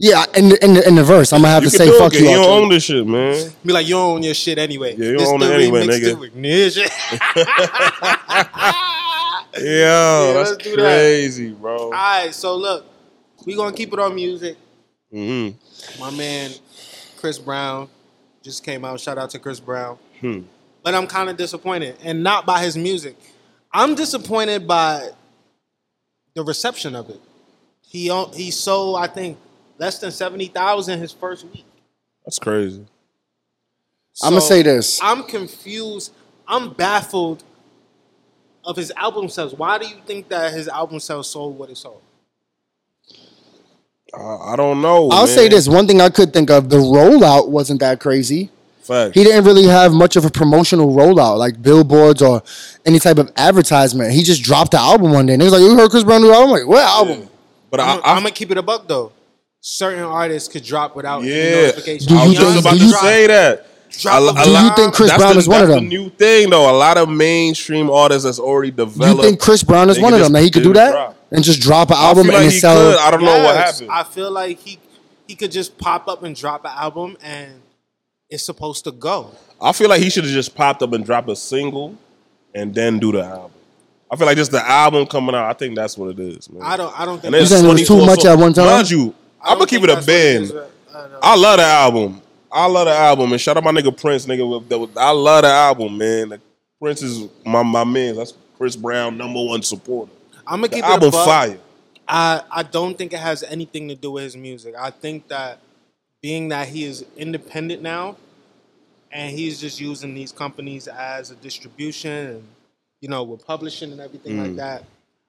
[0.00, 2.14] Yeah, in the, in the, in the verse, I'm gonna have You to say fuck
[2.14, 2.28] it, you.
[2.28, 3.50] you don't own this shit, man.
[3.64, 4.94] Be like, you own your shit anyway.
[4.96, 6.14] Yeah, you This own the it anyway, nigga.
[6.16, 6.84] to Ignition.
[9.56, 10.74] Yeah, that's let's that.
[10.74, 11.76] crazy, bro.
[11.76, 12.86] All right, so look,
[13.44, 14.56] we gonna keep it on music.
[15.10, 15.48] hmm
[15.98, 16.52] My man,
[17.16, 17.88] Chris Brown,
[18.42, 19.00] just came out.
[19.00, 19.98] Shout out to Chris Brown.
[20.20, 20.40] Hmm.
[20.84, 23.16] But I'm kind of disappointed, and not by his music.
[23.72, 25.08] I'm disappointed by
[26.34, 27.20] the reception of it.
[27.82, 29.38] He on- he sold, I think,
[29.78, 31.64] less than seventy thousand his first week.
[32.24, 32.84] That's crazy.
[34.22, 35.00] I'ma say this.
[35.02, 36.12] I'm confused.
[36.46, 37.44] I'm baffled
[38.64, 39.54] of his album sales.
[39.54, 42.02] Why do you think that his album sales sold what it sold?
[44.14, 45.08] I, I don't know.
[45.10, 45.34] I'll man.
[45.34, 48.50] say this one thing I could think of: the rollout wasn't that crazy.
[48.82, 49.14] Fact.
[49.14, 52.42] He didn't really have much of a promotional rollout, like billboards or
[52.86, 54.12] any type of advertisement.
[54.12, 56.22] He just dropped the album one day, and he was like, "You heard Chris Brown
[56.22, 57.28] new album?" I'm like, "What album?"
[57.70, 59.12] But I'm, I, I, gonna keep it a buck though.
[59.70, 62.08] Certain artists could drop without any yeah, notification.
[62.08, 63.64] Do I you was just think- about do to you- say that.
[64.00, 65.80] Drop A- a a Do lot- you think Chris Brown the, is one of that's
[65.80, 65.88] them?
[65.90, 69.16] The new thing though, a lot of mainstream artists that's already Do developed.
[69.22, 70.92] you think Chris Brown is one of them just that he could do do that
[70.92, 71.16] drop.
[71.32, 72.92] and just drop an I album feel and like it he sell?
[72.92, 72.98] could.
[73.00, 73.90] I don't know what Yes, happened.
[73.90, 74.78] I feel like he
[75.26, 77.60] he could just pop up and drop an album and
[78.30, 79.30] it's supposed to go.
[79.60, 81.94] I feel like he should have just popped up and dropped a single,
[82.54, 83.50] and then do the album.
[84.10, 85.44] I feel like just the album coming out.
[85.50, 86.62] I think that's what it is, man.
[86.62, 88.38] I don't I don't think And You it's saying it was too 24 much at
[88.38, 88.66] one time?
[88.66, 89.12] Mind you, I
[89.48, 90.52] I'm gonna keep it a band.
[91.22, 91.36] I.
[91.36, 92.22] Love the album.
[92.50, 94.48] I love the album, and shout out my nigga Prince, nigga.
[94.48, 96.40] with- that was- I love the album, man.
[96.80, 98.16] Prince is my my man.
[98.16, 100.10] That's Chris Brown, number one supporter.
[100.46, 101.26] I'm gonna The keep album it a buck.
[101.26, 101.58] fire.
[102.08, 104.74] I I don't think it has anything to do with his music.
[104.78, 105.58] I think that
[106.22, 108.16] being that he is independent now,
[109.12, 112.44] and he's just using these companies as a distribution, and
[113.00, 114.42] you know, with publishing and everything Mm.
[114.42, 114.84] like that.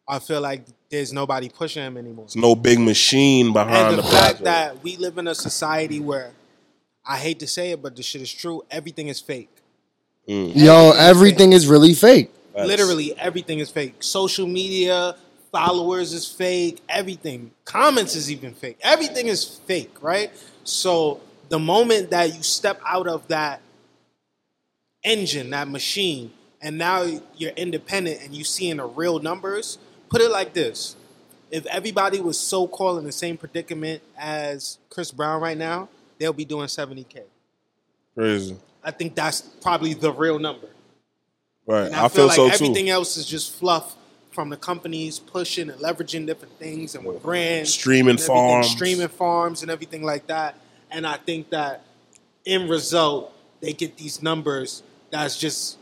[0.10, 2.26] I feel like there's nobody pushing him anymore.
[2.26, 4.43] There's no big machine behind and the, the, fact project.
[4.43, 6.32] that we live in a society where
[7.05, 8.64] I hate to say it, but the shit is true.
[8.72, 9.49] Everything is fake.
[10.28, 10.55] Mm.
[10.55, 12.32] Yo, Everything is everything is really fake.
[12.55, 12.68] Facts.
[12.68, 13.95] Literally everything is fake.
[13.99, 15.16] Social media,
[15.51, 16.82] followers is fake.
[16.89, 17.51] Everything.
[17.64, 18.80] Comments is even fake.
[18.82, 20.32] Everything is fake, right?
[20.64, 23.62] So the moment that you step out of that
[25.03, 26.32] engine, that machine,
[26.62, 27.07] and now
[27.38, 29.78] you're independent and you seeing the real numbers,
[30.10, 30.95] put it like this.
[31.51, 35.89] If everybody was so called in the same predicament as Chris Brown right now,
[36.20, 37.22] they'll be doing 70K.
[38.16, 40.68] crazy, I think that's probably the real number.
[41.66, 41.86] right?
[41.88, 42.91] And I, I, feel, like so everything too.
[42.91, 43.95] else is just fluff
[44.32, 48.70] from the companies pushing and leveraging different things and with brands, Streaming farms.
[48.70, 50.55] streaming farms, and everything like that.
[50.91, 51.82] And I think that
[52.45, 55.78] in result, they get these numbers that's just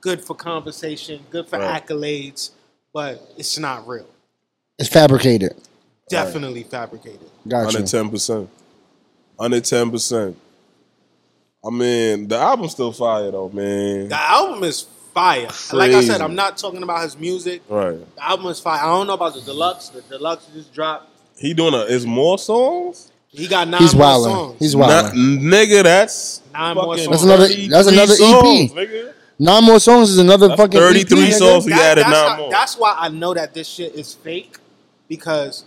[0.00, 1.86] good for conversation, good for Right.
[1.86, 2.50] accolades,
[2.96, 4.06] but it's not real.
[4.78, 5.54] It's fabricated.
[6.08, 7.28] Definitely fabricated.
[7.46, 7.78] Got you.
[7.78, 8.48] Under ten percent.
[9.38, 10.34] Under ten percent.
[11.62, 14.08] I mean, the album's still fire though, man.
[14.08, 15.48] The album is fire.
[15.74, 17.60] Like I said, I'm not talking about his music.
[17.68, 17.98] Right.
[18.16, 18.80] The album is fire.
[18.82, 19.90] I don't know about the deluxe.
[19.90, 21.10] The deluxe just dropped.
[21.36, 23.12] He doing a is more songs?
[23.28, 24.32] He got nine He's more wilding.
[24.32, 24.56] songs.
[24.58, 25.20] He's Nah, wilding.
[25.40, 27.10] nigga, that's Nine more songs.
[27.10, 28.18] That's another- that's another EP.
[28.18, 29.12] songs, nigga.
[29.38, 31.32] Nine more songs is another That's fucking 33 EP, nigga.
[31.38, 31.64] songs.
[31.66, 32.50] He added that's, nine how- more.
[32.50, 34.56] that's why I know that this shit is fake
[35.08, 35.64] because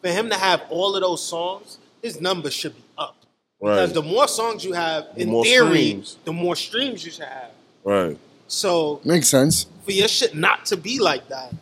[0.00, 3.16] for him to have all of those songs, his numbers should be up.
[3.60, 3.74] Right.
[3.74, 6.16] Because the more songs you have, The in theory, streams.
[6.24, 7.50] the more streams you should have.
[7.84, 8.18] Right.
[8.48, 9.66] So Makes sense.
[9.84, 11.52] for your shit not to be like that,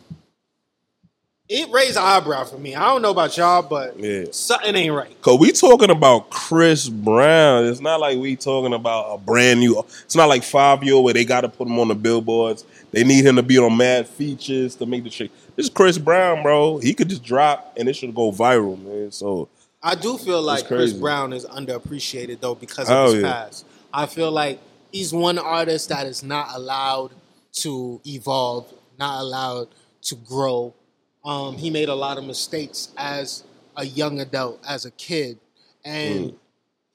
[1.49, 2.75] It raised an eyebrow for me.
[2.75, 4.25] I don't know about y'all, but Yeah.
[4.31, 5.19] something ain't right.
[5.23, 7.65] Cause we talking about Chris Brown.
[7.65, 9.83] It's not like we talking about a brand new.
[10.05, 12.65] It's not like five year where they got to put him on the billboards.
[12.91, 15.31] They need him to be on mad features to make the shit.
[15.55, 16.77] This is Chris Brown, bro.
[16.77, 19.11] He could just drop and it should go viral, man.
[19.11, 19.49] So
[19.81, 20.93] I do feel like Chris.
[20.93, 23.33] Brown is underappreciated though because of oh, his yeah.
[23.33, 23.65] past.
[23.91, 24.59] I feel like
[24.91, 27.09] he's one artist that is not allowed
[27.53, 29.69] to evolve, not allowed
[30.03, 30.75] to grow.
[31.23, 33.43] Um, he made a lot of mistakes as
[33.75, 35.37] a young adult, as a kid,
[35.83, 36.35] and Mm.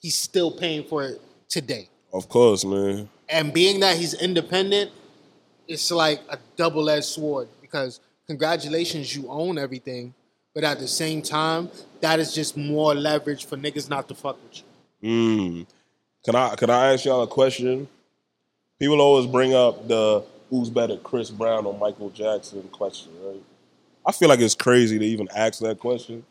[0.01, 1.89] he's still paying for it today.
[2.13, 3.09] of course, man.
[3.29, 4.93] And being that he's independent,
[5.67, 7.99] it's like a double-edged sword because
[8.29, 10.15] congratulations, you own everything,
[10.55, 11.71] but at the same time,
[12.01, 14.63] that is just more leverage for niggas not to fuck with
[15.03, 15.09] you.
[15.11, 15.67] Mm.
[16.25, 17.89] Can I can I ask y'all a question?
[18.79, 23.43] People always bring up the who's better, Chris Brown or Michael Jackson question, right?
[24.07, 26.25] I feel like it's crazy to even ask that question.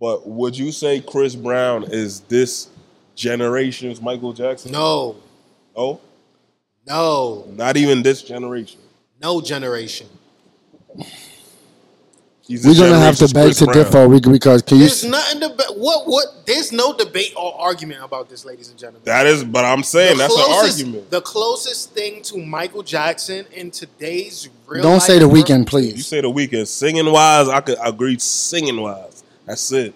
[0.00, 2.68] But would you say Chris Brown is this
[3.16, 4.72] generation's Michael Jackson?
[4.72, 5.16] No,
[5.76, 6.00] No?
[6.86, 8.80] no, Not even this generation.
[9.20, 10.08] no generation.
[12.50, 13.84] He's We're gonna have to generation's beg to Brown.
[13.84, 14.86] differ we- because can you?
[14.86, 16.26] There's nothing to be- what what.
[16.46, 19.02] There's no debate or argument about this, ladies and gentlemen.
[19.04, 21.10] That is, but I'm saying The that's an argument.
[21.12, 25.66] The closest thing to Michael Jackson in today's real Don't life say the world- Weeknd,
[25.68, 25.94] please.
[25.94, 29.22] You say the Weeknd singing wise, I could agree singing wise.
[29.46, 29.94] That's it.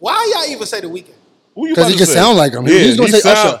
[0.00, 1.14] Why y'all even say the Weeknd?
[1.54, 2.14] Who you 'Cause about he to can say?
[2.14, 2.66] sound like him.
[2.66, 3.60] He- he's gonna say Usher.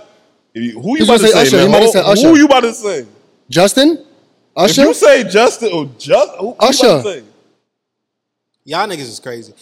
[0.54, 1.56] Who you He's about gonna say say, Usher.
[1.60, 1.70] He man?
[1.70, 2.28] might Who, say Usher.
[2.30, 3.06] who you about to say?
[3.48, 3.98] Justin,
[4.56, 4.64] Usher.
[4.64, 4.82] If Usher.
[4.88, 7.22] you say Justin oh, or just who, who you Usher.
[8.72, 8.96] About to say?
[8.96, 9.54] Y'all niggas is crazy.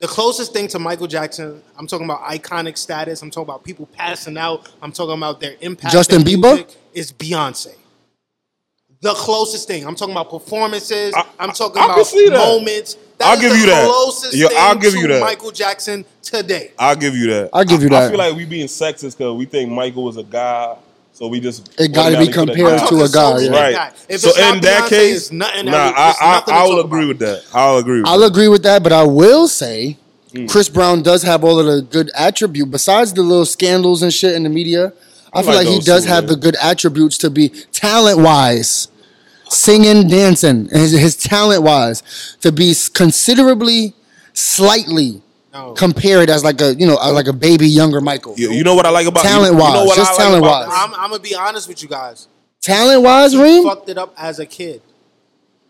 [0.00, 3.20] The closest thing to Michael Jackson, I'm talking about iconic status.
[3.22, 4.70] I'm talking about people passing out.
[4.80, 5.92] I'm talking about their impact.
[5.92, 6.74] Justin in Bieber?
[6.94, 7.74] Is Beyonce.
[9.02, 9.86] The closest thing.
[9.86, 11.14] I'm talking about performances.
[11.14, 12.36] I- I, am talking I can about see that.
[12.36, 12.96] moments.
[13.20, 13.84] I'll is give the you that.
[13.86, 15.20] Closest Yo, thing I'll give to you that.
[15.20, 16.72] Michael Jackson today.
[16.78, 17.50] I'll give you that.
[17.52, 20.16] I'll give you I- I feel like we being sexist because we think Michael was
[20.18, 20.76] a guy,
[21.20, 23.50] so we just It gotta be compared to a guy, yeah.
[23.50, 23.74] Right.
[23.74, 23.92] guy.
[24.08, 26.16] If so not in that Beyonce, case, it's nothing nah, that-
[26.48, 27.08] I, I, I will agree about.
[27.08, 27.44] with that.
[27.52, 28.26] I'll agree with I'll that.
[28.26, 29.98] agree with that, but I will say
[30.32, 30.46] Hmm.
[30.46, 34.34] Chris Brown does have all of the good attribute besides the little scandals and shit
[34.36, 34.92] in the media.
[35.32, 36.28] I, I feel like like he does too, have man.
[36.34, 38.86] the good attributes to be talent wise,
[39.48, 43.92] singing, dancing, his, his talent wise to be considerably,
[44.32, 45.20] slightly
[45.52, 45.72] No.
[45.72, 48.34] compared as like a you know as like a baby younger Michael.
[48.38, 50.18] You, you know what I like about Talent you know wise, what just I like
[50.22, 50.78] talent about- wise.
[50.80, 52.28] I'm, I'm gonna be honest with you guys.
[52.62, 53.64] Talent wise, He Reem.
[53.64, 54.80] fucked it up as a kid.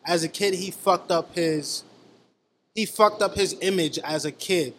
[0.06, 1.84] As a kid, he fucked up his
[2.74, 4.74] he fucked up his image as a kid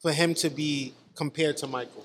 [0.00, 2.04] for him to be compared to Michael.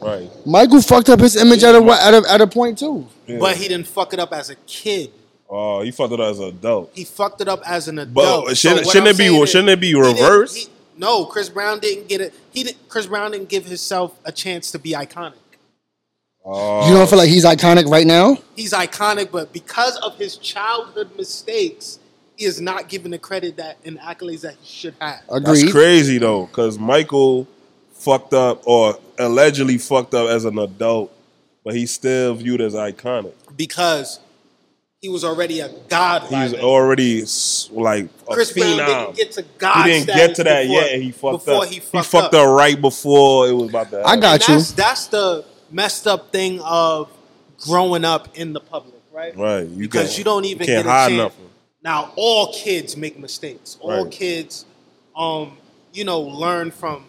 [0.00, 0.30] Right.
[0.46, 3.06] Michael fucked up his image at a at a, at a point too.
[3.26, 3.38] Yeah.
[3.38, 5.10] But he didn't fuck it up as a kid.
[5.48, 6.90] Oh, he fucked it up as an adult.
[6.94, 8.56] He fucked it up as an But adult.
[8.56, 10.56] shouldn't- what shouldn't it be- saying is, shouldn't it be he reversed?
[10.56, 12.34] he- no, Chris Brown didn't get it.
[12.52, 15.34] He didn't, Chris Brown didn't give himself a chance to be iconic.
[16.44, 18.36] Oh, You don't feel like he's iconic right now?
[18.54, 21.98] He's iconic, but because of his childhood mistakes,
[22.36, 25.22] he is not given the credit that and accolades that he should have.
[25.30, 25.62] Agreed.
[25.62, 27.46] That's crazy though, because Michael
[27.92, 31.12] fucked up or allegedly fucked up as an adult,
[31.64, 33.32] but he's still viewed as iconic.
[33.56, 34.20] because
[35.04, 36.30] he was already a god.
[36.30, 36.60] by He's then.
[36.62, 37.20] already
[37.72, 39.84] like a Chris Brown didn't get to god.
[39.84, 41.68] he didn't get to that before, yet, and he fucked before up.
[41.68, 42.48] He fucked, fucked up.
[42.48, 42.56] up.
[42.56, 44.02] right before it was about to.
[44.02, 44.54] I got And you.
[44.54, 47.10] that's, that's the messed up thing of
[47.66, 49.36] growing up in the public, right?
[49.36, 51.18] Right, you because can't- you don't even you can't get a hide chance.
[51.18, 51.50] nothing.
[51.82, 53.76] Now, all kids make mistakes.
[53.82, 54.10] All Right.
[54.10, 54.64] kids,
[55.14, 55.58] um,
[55.92, 57.04] you know, learn from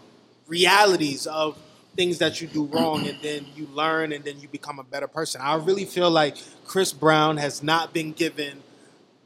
[0.47, 1.57] realities of
[1.95, 5.07] things that you do wrong, and then you learn, and then you become a better
[5.07, 5.39] person.
[5.41, 6.35] I really feel like
[6.65, 8.61] Chris Brown has not been given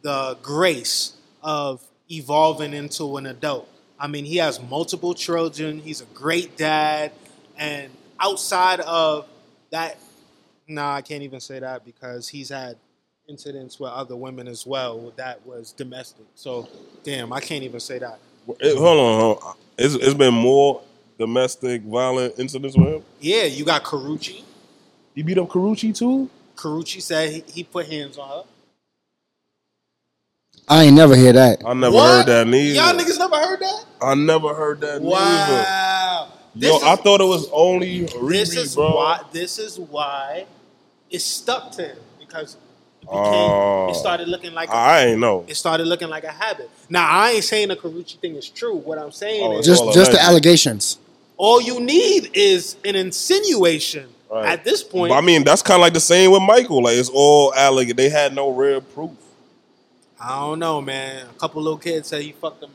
[0.02, 3.68] the grace of evolving into an adult.
[4.00, 5.80] I mean, he has multiple children.
[5.80, 7.12] He's a great dad,
[7.58, 9.28] and outside of
[9.72, 9.98] that,
[10.68, 12.78] nah, I can't even say that because he's had
[13.28, 16.26] incidents with other women as well that was domestic.
[16.36, 16.68] So,
[17.04, 18.20] damn, I can't even say that.
[18.60, 19.56] It- hold on, hold on.
[19.78, 20.82] It's, it's been more
[21.18, 23.04] domestic violent incidents with him.
[23.20, 24.44] Yeah, you got Karrueche.
[25.14, 26.30] He beat up Karrueche too.
[26.60, 28.44] Karrueche said he, he put hands on her.
[30.68, 31.62] I ain't never hear that.
[31.66, 32.10] I never What?
[32.10, 32.76] heard that neither.
[32.76, 33.86] Y'all niggas never heard that?
[34.02, 35.10] I never heard that neither.
[35.16, 36.28] Wow.
[36.56, 38.94] Yo, This I is- thought it was only Riri, this is bro.
[38.96, 40.46] why this is why
[41.10, 42.56] it stuck to him because
[43.02, 43.88] it, became, Oh.
[43.90, 45.46] it started looking like a, I ain't know.
[45.48, 46.70] it started looking like a habit.
[46.90, 48.76] Now I ain't saying the Karrueche thing is true.
[48.76, 50.30] What I'm saying Oh, is Just all just the alleged.
[50.30, 50.98] allegations.
[51.38, 54.46] all you need is an insinuation Right.
[54.46, 55.10] at this point.
[55.10, 56.84] But I mean, that's kind of like the same with Michael.
[56.84, 57.98] Like it's all alleged.
[57.98, 59.12] They had no real proof.
[60.22, 61.26] I don't know, man.
[61.28, 62.72] A couple little kids say he fucked them,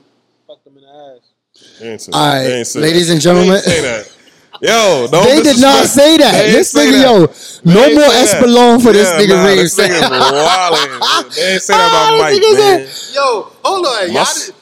[0.47, 1.79] fucked them in the ass.
[1.79, 2.39] They ain't say All that.
[2.43, 3.13] right, ain't say ladies that.
[3.15, 3.49] and gentlemen.
[3.51, 4.17] They ain't say that.
[4.63, 6.33] Yo, don't They did not say that.
[6.33, 7.03] They This nigga, that.
[7.03, 8.39] yo, no They ain't more say.
[8.41, 11.35] Espolon for this nigga nah, This nigga wildin'.
[11.35, 13.15] They ain't say that about Mike, this nigga man.
[13.15, 14.15] Yo, hold on, y'all.
[14.15, 14.55] Must- did-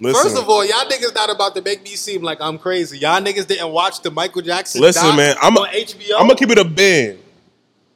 [0.00, 2.98] Listen, First of all, y'all niggas not about to make me seem like I'm crazy.
[2.98, 4.80] Y'all niggas didn't watch the Michael Jackson.
[4.80, 6.14] Listen, doc man, I'm a- on HBO.
[6.18, 7.18] I'm gonna keep it a band.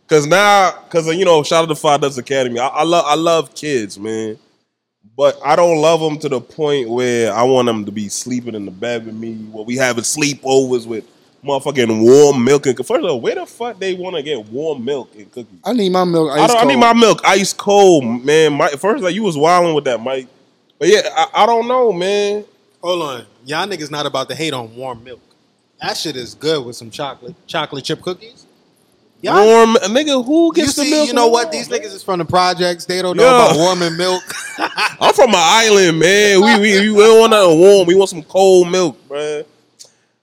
[0.08, 2.58] Cause now, cause you know, shout out to Five Dust Academy.
[2.58, 4.36] I, I love, I love kids, man.
[5.16, 8.54] But I don't love them to the point where I want them to be sleeping
[8.54, 9.34] in the bed with me.
[9.34, 11.04] Where we having sleepovers with
[11.44, 14.84] motherfucking warm milk and first of all, where the fuck they want to get warm
[14.84, 15.60] milk and cookies?
[15.64, 16.30] I need my milk.
[16.32, 18.54] I, don't, I need my milk ice cold, man.
[18.54, 20.28] Mike, first, like you was wilding with that, Mike.
[20.82, 22.44] But yeah, I, I don't know, man.
[22.82, 25.20] Hold on, y'all niggas not about to hate on warm milk.
[25.80, 28.46] That shit is good with some chocolate, chocolate chip cookies.
[29.20, 31.06] Y'all, Warm, nigga, who you gets the milk?
[31.06, 31.44] you know what?
[31.44, 31.78] warm, These man?
[31.82, 32.84] niggas is from the projects.
[32.86, 33.44] They don't know Yeah.
[33.52, 34.24] about warming milk.
[34.58, 36.40] I'm from an island, man.
[36.40, 37.86] We we, we don't want nothing warm.
[37.86, 39.44] We want some cold milk, man.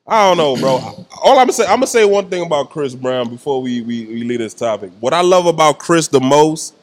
[0.06, 0.72] I don't know, bro.
[1.24, 4.08] All I'm gonna say, I'm gonna say one thing about Chris Brown before we, we
[4.08, 4.92] we leave this topic.
[5.00, 6.76] What I love about Chris the most,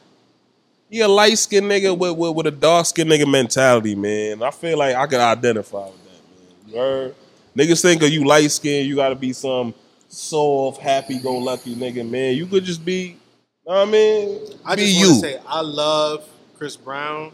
[0.89, 4.41] he a light skinned nigga with, with with a dark skinned nigga mentality, man.
[4.43, 6.73] I feel like I can identify with that, man.
[6.73, 7.15] You heard?
[7.55, 9.73] Niggas think of you light skinned, you gotta be some
[10.07, 12.35] soft, happy go lucky nigga, man.
[12.35, 13.17] You could just be,
[13.65, 15.13] know what I mean, I be just you.
[15.15, 16.27] say I love
[16.57, 17.31] Chris Brown.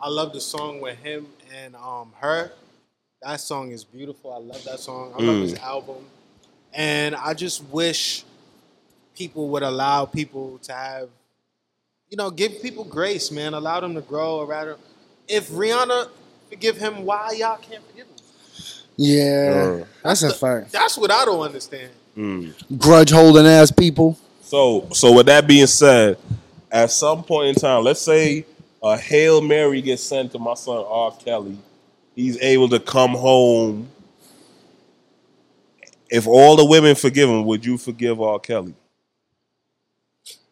[0.00, 2.50] I love the song with him and um her.
[3.22, 4.32] That song is beautiful.
[4.32, 5.12] I love that song.
[5.14, 5.42] I love Mm.
[5.42, 6.04] his album,
[6.72, 8.24] and I just wish
[9.14, 11.08] people would allow people to have,
[12.12, 13.54] you know, give people grace, man.
[13.54, 14.40] Allow them to grow.
[14.40, 14.76] Or rather,
[15.26, 16.10] if Rihanna
[16.50, 18.12] forgive him, why y'all can't forgive him?
[18.98, 20.70] Yeah, Uh, that's a fact.
[20.70, 21.90] That's what I don't understand.
[22.14, 22.78] Mm.
[22.78, 24.18] Grudge holding ass people.
[24.42, 26.18] So, so with that being said,
[26.70, 28.44] at some point in time, let's say
[28.82, 31.12] a hail mary gets sent to my son R.
[31.12, 31.56] Kelly,
[32.14, 33.88] he's able to come home.
[36.10, 38.38] If all the women forgive him, would you forgive R.
[38.38, 38.74] Kelly?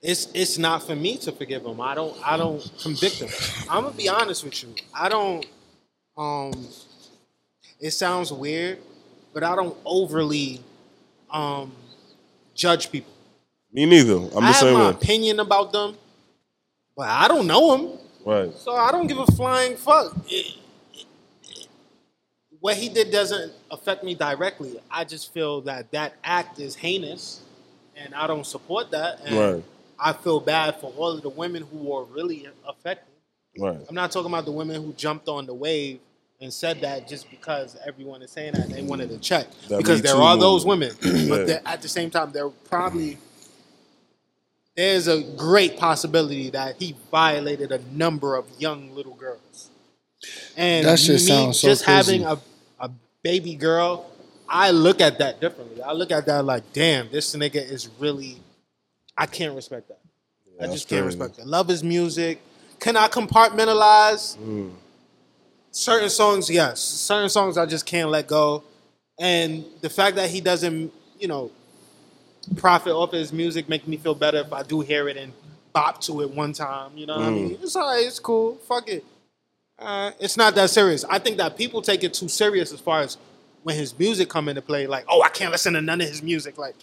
[0.03, 1.81] It's it's not for me to forgive him.
[1.81, 3.29] I don't I don't convict him.
[3.69, 4.75] I'm gonna be honest with you.
[4.95, 5.45] I don't
[6.17, 6.53] um
[7.81, 8.79] it sounds weird,
[9.35, 10.61] but I don't overly
[11.31, 11.73] um
[12.55, 13.13] judge people.
[13.73, 14.15] Me neither.
[14.17, 14.91] I'm i the have same my way.
[14.91, 15.97] opinion about them,
[16.97, 17.99] but I don't know him.
[18.25, 18.55] Right.
[18.57, 20.15] So I don't give a flying fuck.
[20.29, 20.57] It-
[20.95, 21.67] it-
[22.59, 24.79] what he did doesn't affect me directly.
[24.91, 27.41] I just feel that that act is heinous,
[27.97, 29.21] and I don't support that.
[29.25, 29.65] And Right.
[30.03, 33.07] I feel bad for all of the women who were really affected.
[33.59, 33.79] Right.
[33.89, 36.01] I'm not talking about the women who jumped on the wave
[36.41, 39.47] and said that just because everyone is saying that they wanted to check.
[39.69, 41.61] That because there Too are those women, but Yeah.
[41.67, 43.19] at the same time, there probably
[44.77, 49.69] there's a great possibility that he violated a number of young little girls.
[50.57, 52.19] And That shit me sounds so just crazy.
[52.23, 52.41] having a,
[52.79, 52.91] a
[53.23, 54.11] baby girl,
[54.49, 55.83] I look at that differently.
[55.83, 58.39] I look at that like, damn, this nigga is really.
[59.21, 59.99] I can't respect that.
[60.61, 61.19] I just can't crazy.
[61.19, 61.47] respect that.
[61.47, 62.41] Love his music.
[62.81, 64.73] Can I compartmentalize Mm.
[65.71, 66.49] certain songs?
[66.51, 68.65] Yes, certain songs I just can't let go.
[69.19, 71.51] And the fact that he doesn't, you know,
[72.57, 75.33] profit off his music make me feel better if I do hear it and
[75.75, 76.93] bop to it one time.
[76.97, 77.35] You know what I Mm.
[77.35, 77.59] mean?
[77.63, 78.07] It's all right.
[78.07, 78.57] It's cool.
[78.67, 79.05] Fuck it.
[79.79, 81.05] Uh, it's not that serious.
[81.09, 83.19] I think that people take it too serious as far as
[83.63, 84.87] when his music come into play.
[84.87, 86.57] Like, oh, I can't listen to none of his music.
[86.59, 86.75] Like,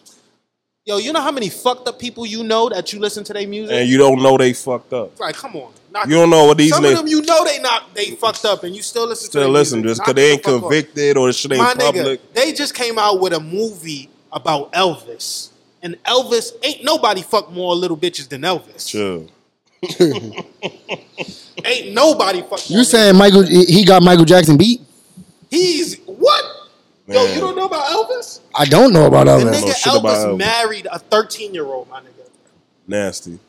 [0.87, 3.47] yo, you know how many fucked up people you know that you listen to their
[3.47, 3.75] music?
[3.75, 5.19] And you don't know they fucked up.
[5.19, 5.73] Like, come on.
[5.91, 8.45] Knock You don't know what these Some of them you know they not they fucked
[8.45, 9.97] up and you still listen to still listen music.
[9.97, 10.61] just because they the ain't fuck off.
[10.61, 12.05] convicted or shit ain't My public.
[12.21, 15.49] nigga, they just came out with a movie about Elvis.
[15.83, 18.89] And Elvis ain't nobody fuck more little bitches than Elvis.
[18.89, 19.23] Sure.
[21.63, 23.43] Ain't nobody fuck You saying Michael?
[23.43, 24.81] He got Michael Jackson beat?
[25.49, 25.97] he's
[27.07, 27.15] what?
[27.15, 28.41] Yo, you don't know about Elvis?
[28.53, 29.45] I don't know about Elvis.
[29.45, 30.37] know nigga shit Elvis Elvis.
[30.37, 32.29] married a 13 year old, my nigga.
[32.87, 33.39] Nasty.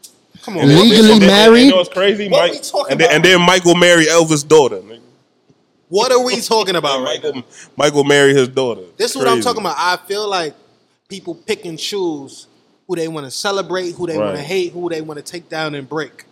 [0.43, 0.67] Come on.
[0.69, 1.63] Legally what we talking- married?
[1.65, 2.29] You know what's crazy?
[2.29, 3.15] What Mike, we talking and, then, about?
[3.17, 4.79] and then Michael married Elvis' daughter.
[4.79, 5.01] nigga.
[5.89, 7.31] What are we talking about right now?
[7.33, 7.45] Michael,
[7.77, 8.83] Michael married his daughter.
[8.97, 9.77] This is what I'm talking about.
[9.77, 10.55] I feel like
[11.09, 12.47] people pick and choose
[12.87, 15.49] who they want to celebrate, who they want to hate, who they want to take
[15.49, 16.25] down and break.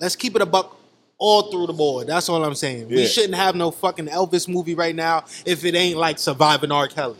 [0.00, 0.76] Let's keep it a buck
[1.22, 2.08] all through the board.
[2.08, 2.88] That's all I'm saying.
[2.88, 6.88] We shouldn't have no fucking Elvis movie right now if it ain't like Surviving R.
[6.88, 7.16] Kelly.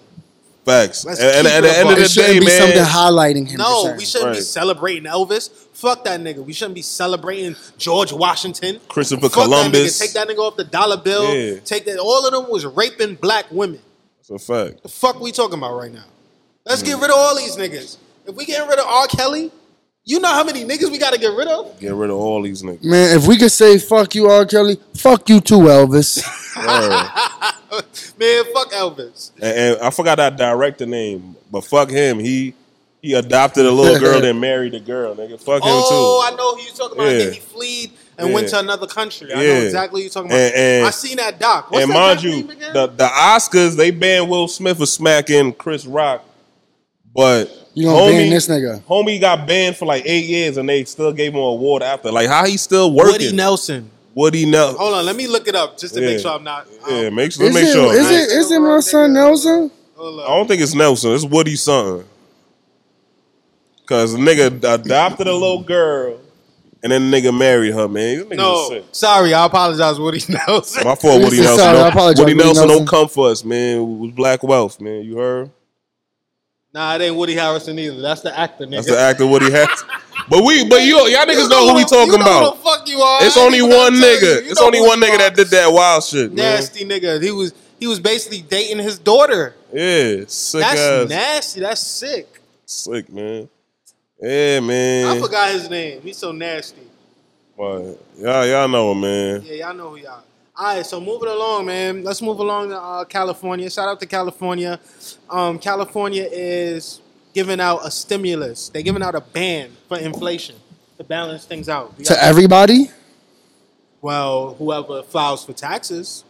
[0.65, 1.05] Facts.
[1.05, 2.61] Let's And, and at the end of the It shouldn't day, be man.
[2.61, 3.59] something highlighting him.
[3.59, 5.51] No, we shouldn't be celebrating Elvis.
[5.73, 6.45] Fuck that nigga.
[6.45, 8.81] We shouldn't be celebrating George Washington.
[8.89, 9.99] Christopher Fuck Columbus.
[9.99, 10.07] That nigga.
[10.07, 11.35] Take that nigga off the dollar bill.
[11.35, 11.59] Yeah.
[11.65, 11.99] Take that.
[11.99, 13.81] All of them was raping black women.
[14.19, 14.83] That's a fact.
[14.85, 16.05] The fuck we talking about right now?
[16.65, 16.87] Let's Mm.
[16.87, 17.97] get rid of all these niggas.
[18.27, 19.07] If we getting rid of R.
[19.09, 19.51] Kelly,
[20.05, 21.79] You know how many niggas we gotta get rid of?
[21.79, 22.83] Get rid of all these niggas.
[22.85, 24.45] Man, if we could say fuck you, R.
[24.45, 26.19] Kelly, fuck you too, Elvis.
[28.19, 29.31] Man, fuck Elvis.
[29.37, 29.45] and,
[29.77, 32.19] and I forgot that director name, but fuck him.
[32.19, 32.55] He
[33.01, 35.15] he adopted a little girl, then married a girl.
[35.15, 35.71] Nigga, fuck him too.
[35.71, 36.29] Oh.
[36.31, 37.11] I know who you talking about.
[37.11, 37.19] Yeah.
[37.19, 38.35] Then he fled and Yeah.
[38.35, 39.33] went to another country.
[39.33, 39.59] I know Yeah.
[39.61, 40.41] exactly who you're talking about.
[40.41, 41.71] And- and- I seen that doc.
[41.71, 42.73] What's and that mind you, name again?
[42.75, 46.25] the, the Oscars they banned Will Smith for smacking Chris Rock,
[47.15, 48.81] but You gonna ban this nigga?
[48.83, 52.11] Homie got banned for like eight years, and they still gave him an award after.
[52.13, 53.13] Like how he still working?
[53.13, 53.91] Woody Nelson.
[54.15, 54.79] Woody Nelson.
[54.79, 56.67] Hold on, let me look it up just to make sure I'm not.
[56.89, 57.47] Yeah, um, make sure.
[57.47, 57.95] Is Make it, sure.
[57.95, 59.71] is it, is it my son Nelson?
[59.99, 61.13] I don't think it's Nelson.
[61.13, 62.07] It's Woody something.
[63.87, 66.19] Cause the nigga adopted a little girl,
[66.83, 67.89] and then the nigga married her.
[67.89, 70.85] Man, No, sorry, I apologize, Woody Nelson.
[70.85, 71.59] My fault, Woody Listen, Nelson.
[71.59, 72.85] sorry, I don't- apologize, Woody Woody Nelson Nelson.
[72.87, 73.79] don't come for us, man.
[73.79, 75.03] It was Black Wealth, man.
[75.05, 75.51] You heard?
[76.75, 78.01] Nah, it ain't Woody Harrison either.
[78.01, 78.77] That's the actor, nigga.
[78.77, 79.69] That's the actor Woody has.
[80.29, 82.57] But we, but you, y'all niggas You know who we talking know about.
[82.57, 83.25] Who the fuck you are?
[83.25, 84.49] It's only one nigga.
[84.49, 86.37] It's only one nigga that did that wild shit, man.
[86.37, 87.23] Nasty nigga.
[87.23, 89.55] He was he was basically dating his daughter.
[89.73, 91.61] Yeah, sick That's ass, nasty.
[91.61, 92.41] That's sick.
[92.65, 93.49] sick man.
[94.21, 95.17] Yeah, man.
[95.17, 96.01] I forgot his name.
[96.01, 96.83] He's so nasty.
[97.59, 99.43] But y'all, y'all know, him, man.
[99.45, 100.23] Yeah, y'all know who y'all.
[100.55, 102.05] All right, so moving along, man.
[102.05, 103.71] Let's move along to uh, California.
[103.71, 104.79] Shout out to California.
[105.31, 107.01] Um, California is
[107.33, 108.69] giving out a stimulus.
[108.69, 110.57] They're giving out a ban for inflation
[110.99, 111.97] to balance things out.
[111.97, 112.91] We To everybody?
[114.03, 116.25] well, whoever files for taxes.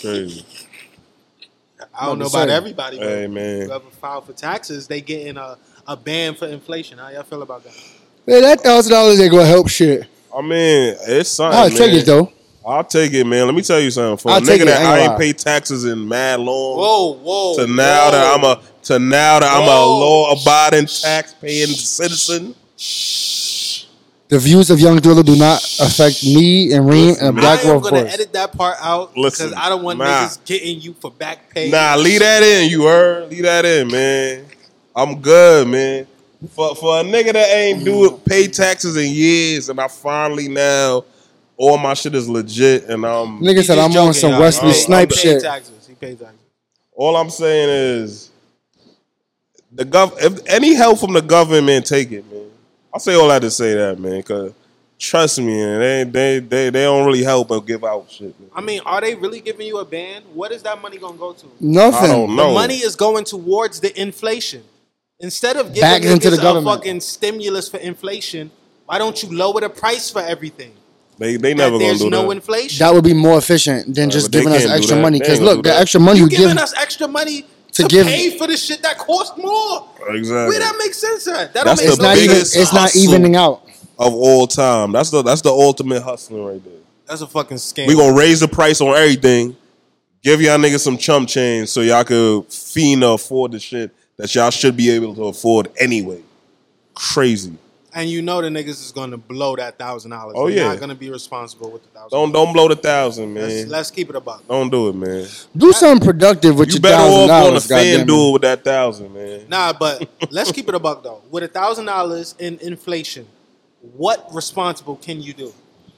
[0.00, 0.44] Crazy.
[1.94, 2.54] I don't know About to about say.
[2.56, 3.66] everybody, but Hey, man.
[3.66, 5.56] whoever filed for taxes, they getting a,
[5.86, 6.98] a ban for inflation.
[6.98, 7.74] How y'all feel about that?
[8.26, 10.04] Man, that thousand dollars ain't gonna help shit.
[10.36, 11.58] I mean, it's something.
[11.60, 12.32] I'll take it though.
[12.68, 13.46] I'll take it, man.
[13.46, 14.18] Let me tell you something.
[14.18, 16.40] For I'll a take nigga it, that I ain't I gonna paid taxes in mad
[16.40, 17.56] long, Whoa, whoa.
[17.56, 22.54] to now that I'm a to now that I'm a law abiding tax paying citizen.
[24.28, 27.42] The views of Young Thriller do not affect me and Reem and man.
[27.42, 30.04] Black I am Wolf gonna edit that part out Listen, because I don't want nah.
[30.04, 31.70] niggas getting you for back pay.
[31.70, 32.70] Nah, leave that in.
[32.70, 33.30] You heard?
[33.30, 34.44] Leave that in, man.
[34.94, 36.06] I'm good, man.
[36.50, 40.48] For for a nigga that ain't do it, pay taxes in years, and I finally
[40.48, 41.04] now
[41.58, 44.40] all my shit is legit, and um, Nigga said I'm on some y'all.
[44.40, 45.42] Wesley Snipe he paid shit.
[45.42, 45.86] Taxes.
[45.86, 46.38] He paid taxes.
[46.92, 48.30] all I'm saying is
[49.72, 50.16] the gov.
[50.22, 52.46] If any help from the government, take it, man.
[52.94, 54.52] I say all that to say that, man, because
[54.98, 58.38] trust me, man, they they they they don't really help or give out shit.
[58.38, 58.50] Man.
[58.54, 60.22] I mean, are they really giving you a ban?
[60.32, 61.46] What is that money gonna go to?
[61.60, 62.10] Nothing.
[62.10, 62.48] I don't know.
[62.48, 64.62] The money is going towards the inflation.
[65.20, 66.76] Instead of giving Back into niggas the a government.
[66.78, 68.52] fucking stimulus for inflation,
[68.86, 70.72] why don't you lower the price for everything?
[71.18, 72.30] They they That never gonna there's do no that.
[72.36, 72.78] inflation.
[72.78, 74.96] That would be more efficient than Right, just but they giving us can't do extra
[74.96, 75.02] that.
[75.02, 75.18] money.
[75.18, 75.82] They Because ain't gonna look, do the that.
[75.82, 77.42] extra money you you giving us extra money
[77.72, 79.84] to to, give- pay for the shit that costs more.
[80.08, 80.48] exactly.
[80.48, 81.52] Where that makes sense at?
[81.54, 83.14] That That's don't make it's the no not even biggest it's not hustle.
[83.14, 83.62] evening out.
[83.98, 84.92] of all time.
[84.92, 86.74] That's the that's the ultimate hustling right there.
[87.06, 87.88] That's a fucking scam.
[87.88, 89.56] We gonna raise the price on everything.
[90.22, 94.32] Give y'all niggas some chump change so y'all could fiend to afford the shit that
[94.34, 96.20] y'all should be able to afford anyway.
[96.94, 97.52] Crazy.
[97.94, 100.34] And you know the niggas is gonna blow that thousand dollars.
[100.36, 100.68] Oh, They're yeah.
[100.68, 102.10] not gonna be responsible with the thousand.
[102.18, 103.68] Don't don't blow the thousand, Let's, man.
[103.68, 104.46] let's keep it a buck.
[104.46, 105.26] Don't do it, man.
[105.56, 107.66] Do something productive with You your better thousand off on dollars.
[107.66, 108.06] goddamn fan it.
[108.06, 109.48] duel with that thousand, man.
[109.48, 111.22] Nah, but let's keep it a buck though.
[111.30, 113.26] With a thousand dollars in inflation,
[113.96, 115.52] what responsible can you do?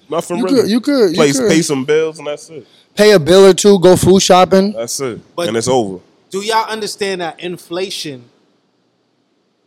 [0.09, 0.61] Nothing You really.
[0.63, 2.67] could, you could, you Place, could pay some bills and that's it.
[2.97, 4.73] pay a bill or two, go food shopping.
[4.73, 5.21] That's it.
[5.37, 6.01] But- and it's over.
[6.31, 8.30] Do y'all understand that inflation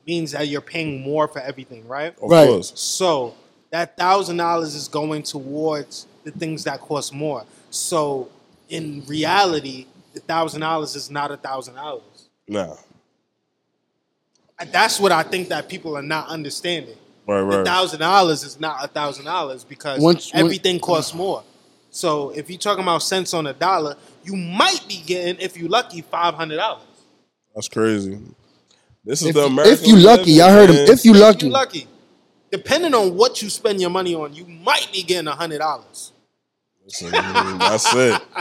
[0.05, 2.13] means that you're paying more for everything, right?
[2.21, 2.47] Of Right.
[2.47, 2.71] course.
[2.75, 3.35] So
[3.71, 7.45] that thousand dollars is going towards the things that cost more.
[7.69, 8.29] So
[8.69, 12.29] in reality, the thousand dollars is not a thousand dollars.
[12.47, 12.77] No.
[14.71, 16.95] That's what I think that people are not understanding.
[17.27, 17.65] Right, The right.
[17.65, 21.43] thousand dollars is not a thousand dollars because Once- when- everything costs more.
[21.89, 25.69] So if you're talking about cents on a dollar, you might be getting, if you're
[25.69, 26.83] lucky, five hundred dollars.
[27.55, 28.19] That's crazy.
[29.05, 29.73] This is If, the American.
[29.73, 30.75] if you we lucky, in, y'all heard him.
[30.77, 31.87] If you If lucky, you lucky.
[32.51, 36.11] Depending on what you spend your money on, you might be getting hundred dollars.
[36.85, 38.21] That's it.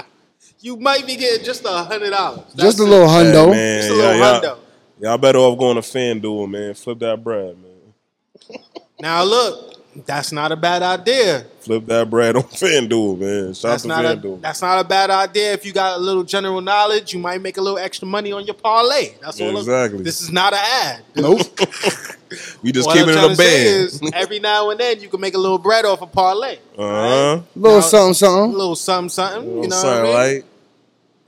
[0.64, 2.54] You might be getting just a hundred dollars.
[2.54, 3.50] just a little Hey, hundo.
[3.50, 4.42] man, Just a little y'all, hundo.
[4.44, 4.58] y'all,
[5.00, 6.74] y'all better off going to FanDuel, man.
[6.74, 8.60] Flip that bread, man.
[9.00, 9.71] Now look,
[10.06, 11.44] that's not a bad idea.
[11.60, 13.54] Flip that bread on FanDuel, man.
[13.54, 14.40] Shout That's out not to a FanDuel.
[14.40, 15.52] that's not a bad idea.
[15.52, 18.44] If you got a little general knowledge, you might make a little extra money on
[18.44, 19.14] your parlay.
[19.20, 19.48] That's all.
[19.48, 20.02] I'm- Exactly.
[20.02, 21.02] This is not an ad.
[21.16, 21.40] Nope.
[22.62, 24.14] we just What keep it in to a say band.
[24.14, 26.58] every now and then you can make a little bread off a parlay.
[26.76, 27.42] Uh-huh.
[27.54, 28.52] little Now- something, A something.
[28.58, 29.62] little something, something.
[29.62, 30.12] You know what I mean?
[30.14, 30.44] like.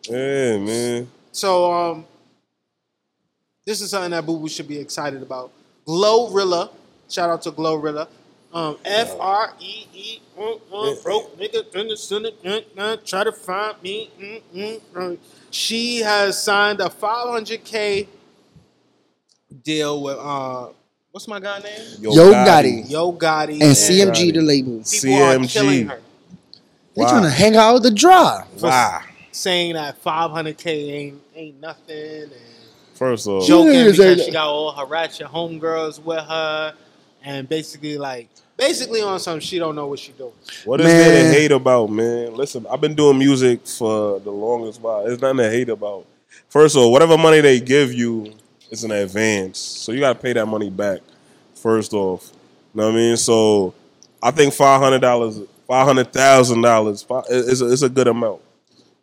[0.08, 1.08] Yeah, man.
[1.32, 2.04] So um,
[3.66, 5.50] this is something that Boo Boo should be excited about.
[5.86, 6.70] Glorilla
[7.08, 8.08] Shout out to Glorilla.
[8.54, 12.40] Um, F R E E, broke nigga in the Senate,
[13.04, 14.10] try to find me.
[14.16, 15.18] mm, mm, mm.
[15.50, 18.06] She has signed a 500k
[19.64, 20.68] deal with uh,
[21.10, 21.80] what's my guy name?
[21.98, 22.88] Yo Gotti.
[22.88, 24.78] Yo Gotti And CMG the label.
[24.80, 25.52] CMG.
[25.52, 25.90] killing
[26.94, 28.46] They trying to hang out with the dry.
[28.60, 29.02] Wow.
[29.32, 32.22] saying that 500k ain't ain't nothing.
[32.22, 32.32] And
[32.94, 36.74] First off, joking Yeah, because she got all her ratchet homegirls with her,
[37.24, 40.32] and basically like basically on some she don't know what she doing.
[40.64, 42.34] what is there to hate about, man?
[42.34, 45.04] Listen, I've been doing music for the longest while.
[45.04, 46.06] There's nothing to hate about.
[46.48, 48.32] First of all, whatever money they give you
[48.70, 51.00] is an advance, so you got to pay that money back.
[51.54, 52.30] First off,
[52.74, 53.16] you know what I mean.
[53.16, 53.74] So
[54.22, 58.40] I think five hundred dollars, five hundred thousand dollars is a, is a good amount.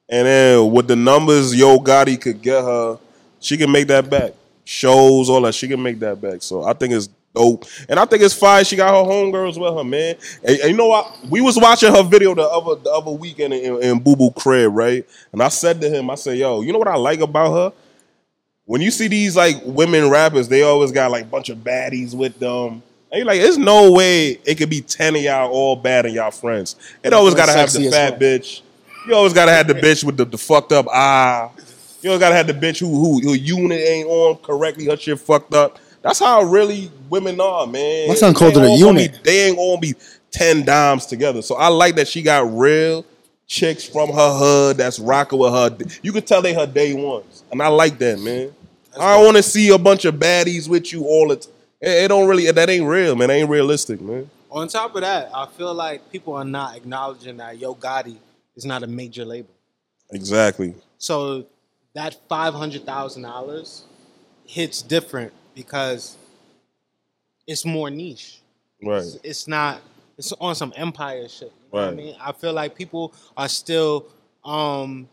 [0.09, 2.99] And then with the numbers Yo Gotti could get her,
[3.39, 4.33] she can make that back.
[4.65, 6.41] Shows, all that, she can make that back.
[6.41, 7.65] So I think it's dope.
[7.89, 8.63] And I think it's fine.
[8.63, 10.15] She got her homegirls with her, man.
[10.43, 11.15] And, and you know what?
[11.29, 14.75] We was watching her video the other the other weekend in, in Boo Boo Crib,
[14.75, 15.05] right?
[15.31, 17.73] And I said to him, I said, yo, you know what I like about her?
[18.65, 22.13] When you see these like women rappers, they always got like a bunch of baddies
[22.13, 22.83] with them.
[23.11, 26.15] And you're like, there's no way it could be 10 of y'all all bad and
[26.15, 26.77] y'all friends.
[27.03, 28.19] It always gotta have the fat fuck.
[28.19, 28.61] bitch.
[29.05, 31.49] You always gotta have the bitch with the, the fucked up eye.
[32.01, 35.19] You always gotta have the bitch who who who unit ain't on correctly, her shit
[35.19, 35.77] fucked up.
[36.01, 38.07] That's how really women are, man.
[38.07, 39.11] My son called They it a gonna unit.
[39.11, 39.93] Be, they ain't all be
[40.31, 41.41] ten dimes together.
[41.43, 43.05] So I like that she got real
[43.45, 45.77] chicks from her hood that's rocking with her.
[46.01, 48.55] You can tell they her day ones, and I like that, man.
[48.99, 51.53] I want to see a bunch of baddies with you all the time.
[51.81, 52.49] It, it don't really.
[52.49, 53.27] That ain't real, man.
[53.27, 54.29] That ain't realistic, man.
[54.49, 58.17] On top of that, I feel like people are not acknowledging that Yo Gotti
[58.55, 59.53] is not a major label.
[60.11, 60.75] Exactly.
[60.97, 61.45] So
[61.93, 63.83] that five hundred thousand dollars
[64.45, 66.17] hits different because
[67.47, 68.39] it's more niche.
[68.83, 69.03] Right.
[69.23, 69.81] It's not.
[70.17, 71.51] It's on some empire shit.
[71.73, 72.15] You know what I mean?
[72.21, 74.05] I feel like people are still
[74.43, 75.07] um,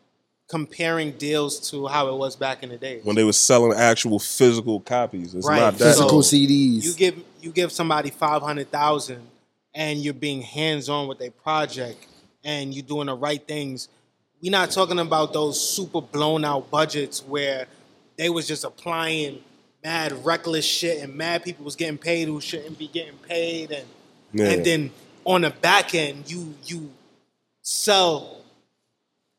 [0.49, 3.01] comparing deals to how it was back in the day.
[3.03, 5.61] When they were selling actual physical copies, it's Right.
[5.61, 5.85] not that.
[5.85, 6.85] Physical So, CDs.
[6.85, 9.23] You give you give somebody five hundred thousand,
[9.75, 12.07] and you're being hands on with a project,
[12.45, 13.89] and you're doing the right things.
[14.43, 17.67] We're not talking about those super blown out budgets where
[18.17, 19.43] they was just applying
[19.85, 23.87] mad reckless shit, and mad people was getting paid who shouldn't be getting paid, and
[24.33, 24.51] Yeah.
[24.51, 24.91] and then
[25.25, 26.91] on the back end you you
[27.63, 28.37] sell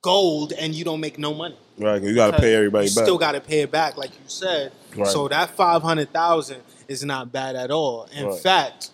[0.02, 1.58] gold and you don't make no money.
[1.78, 2.02] right.
[2.02, 2.92] You got to pay everybody back.
[2.92, 3.06] you back.
[3.06, 4.72] Still got to pay it back, like you said.
[4.96, 5.08] Right.
[5.08, 8.06] So that five hundred thousand is not bad at all.
[8.16, 8.40] In Right.
[8.40, 8.92] fact,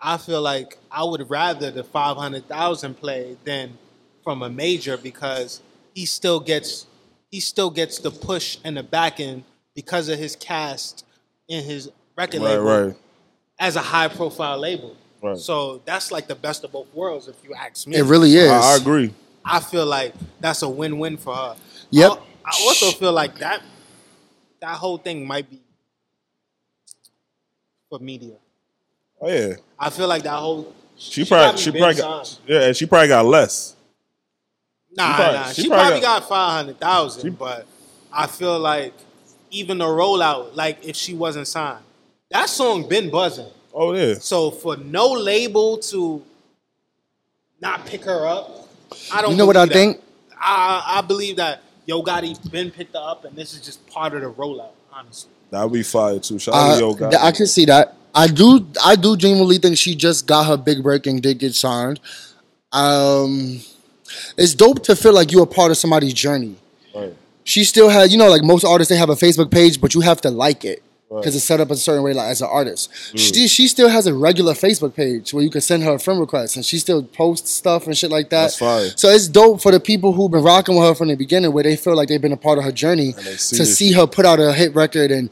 [0.00, 3.78] I feel like I would rather the five hundred thousand play than
[4.24, 5.60] from a major because
[5.94, 6.86] he still gets
[7.30, 9.44] he still gets the push and the back end
[9.78, 11.04] because of his cast
[11.46, 12.50] in his record right.
[12.58, 12.96] label Right.
[13.60, 14.96] as a high profile label.
[15.22, 15.36] Right.
[15.38, 17.96] So that's like the best of both worlds, if you ask me.
[17.96, 18.50] it really is.
[18.50, 19.14] I, I agree.
[19.44, 21.56] I feel like that's a win-win for her.
[21.90, 22.10] Yep.
[22.10, 22.14] I,
[22.50, 23.62] I also feel like that
[24.60, 25.60] that whole thing might be
[27.88, 28.34] for media.
[29.20, 29.54] Oh yeah.
[29.78, 32.40] I feel like that whole She, probably she probably got signed.
[32.48, 32.62] yeah.
[32.66, 33.76] and She probably got less.
[34.96, 35.44] Nah, probably- nah.
[35.52, 37.64] she She, probably probably got- got five hundred thousand, but
[38.12, 38.92] I feel like
[39.50, 41.84] even the rollout, like if she wasn't signed,
[42.30, 43.46] that song been buzzing.
[43.74, 44.14] Oh yeah.
[44.14, 46.22] So for no label to
[47.60, 48.68] not pick her up,
[49.12, 49.32] I don't.
[49.32, 49.72] You know what I that.
[49.72, 50.00] think?
[50.40, 54.22] I I believe that Yo Gotti been picked up, and this is just part of
[54.22, 54.70] the rollout.
[54.92, 56.38] Honestly, That would be fire too.
[56.38, 57.14] Shout out Uh, to Yo Gotti.
[57.20, 57.94] I can see that.
[58.14, 58.66] I do.
[58.84, 62.00] I do genuinely think she just got her big break and did get signed.
[62.72, 63.60] Um,
[64.36, 66.56] it's dope to feel like you're a part of somebody's journey.
[66.94, 67.14] Right.
[67.48, 70.02] She still had, you know, like most artists, they have a Facebook page, but you
[70.02, 71.20] have to like it Right.
[71.22, 72.90] because it's set up a certain way, like as an artist.
[72.90, 73.18] Mm.
[73.18, 76.20] She she still has a regular Facebook page where you can send her a friend
[76.20, 78.50] request, and she still posts stuff and shit like that.
[78.50, 81.64] So it's dope for the people who've been rocking with her from the beginning, where
[81.64, 84.26] they feel like they've been a part of her journey, see to see her put
[84.26, 85.30] out a hit record and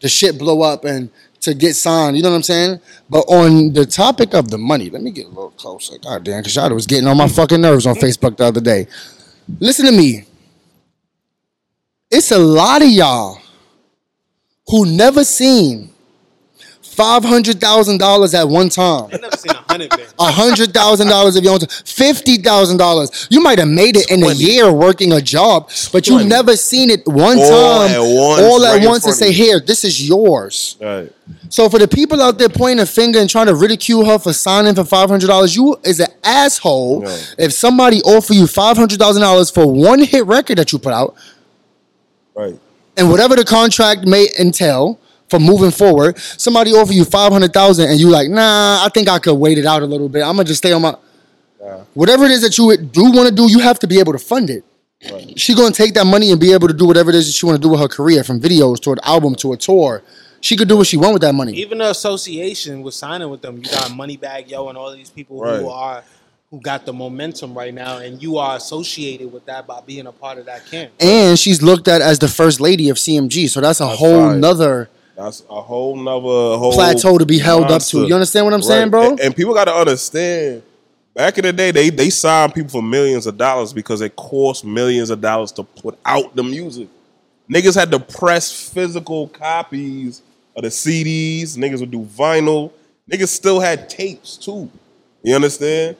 [0.00, 1.10] the shit blow up and
[1.42, 2.16] to get signed.
[2.16, 2.80] You know what I'm saying?
[3.10, 5.98] But on the topic of the money, let me get a little closer.
[5.98, 8.86] God damn, because y'all was getting on my fucking nerves on Facebook the other day.
[9.58, 10.24] Listen to me.
[12.10, 13.38] It's a lot of y'all
[14.68, 15.90] who never seen
[16.82, 19.08] five hundred thousand dollars at one time.
[19.12, 19.92] I never seen a hundred.
[20.18, 23.28] A hundred thousand dollars if you own fifty thousand dollars.
[23.30, 26.28] You might have made it in a year working a job, but you've 20.
[26.28, 27.48] never seen it one All
[27.86, 31.12] time, at once, all at right in once, and say, "Here, this is yours." Right.
[31.48, 34.32] So for the people out there pointing a finger and trying to ridicule her for
[34.32, 37.04] signing for five hundred dollars, you is an asshole.
[37.04, 37.16] Yeah.
[37.38, 40.92] If somebody offer you five hundred thousand dollars for one hit record that you put
[40.92, 41.14] out,
[42.40, 42.58] Right.
[42.96, 46.18] and whatever the contract may entail for moving forward.
[46.18, 49.58] Somebody offer you five hundred thousand, and you like, nah, I think I could wait
[49.58, 50.22] it out a little bit.
[50.22, 50.94] I'm gonna just stay on my.
[51.94, 54.18] Whatever it is that you do want to do, you have to be able to
[54.18, 54.64] fund it.
[55.36, 57.46] She gonna take that money and be able to do whatever it is that she
[57.46, 60.02] want to do with her career, from videos to an album to a tour.
[60.42, 61.52] She could do what she want with that money.
[61.54, 63.58] Even the association was signing with them.
[63.58, 65.60] You got Money Moneybagg Yo and all these people Right.
[65.60, 66.02] who are
[66.50, 70.12] who got the momentum right now, and you are associated with that by being a
[70.12, 70.92] part of that camp.
[70.98, 74.28] And she's looked at as the first lady of CMG, so that's a That's whole
[74.30, 74.36] fire.
[74.36, 78.04] nother That's a whole nother whole plateau to be held up to.
[78.04, 79.10] You understand what I'm saying, bro?
[79.10, 80.64] And, and people got to understand.
[81.14, 84.64] Back in the day, they they signed people for millions of dollars because it cost
[84.64, 86.88] millions of dollars to put out the music.
[87.48, 90.22] Niggas had to press physical copies
[90.56, 91.56] of the CDs.
[91.56, 92.72] Niggas would do vinyl.
[93.08, 94.68] Niggas still had tapes too.
[95.22, 95.96] You understand?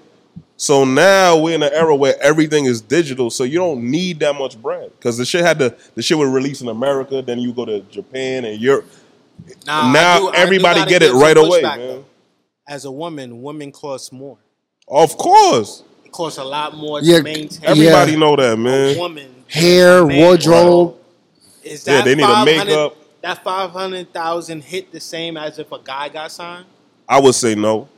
[0.61, 4.35] So now we're in an era where everything is digital, so you don't need that
[4.35, 7.55] much bread because the shit had to the shit would release in America, then you
[7.55, 8.85] go to Japan and Europe.
[9.67, 11.87] Now, Now do- everybody get it right away, pushback, man.
[11.89, 12.05] though.
[12.69, 14.37] As a woman, women cost more.
[14.87, 17.61] Of course, It costs a lot more Yeah, to maintain.
[17.65, 18.19] everybody Yeah.
[18.19, 18.99] know that, a man.
[18.99, 20.97] woman Hair, man, wardrobe.
[21.65, 22.97] Is that Yeah, they need a 500 makeup.
[23.23, 26.67] That five hundred thousand hit the same as if a guy got signed.
[27.09, 27.89] I would say no.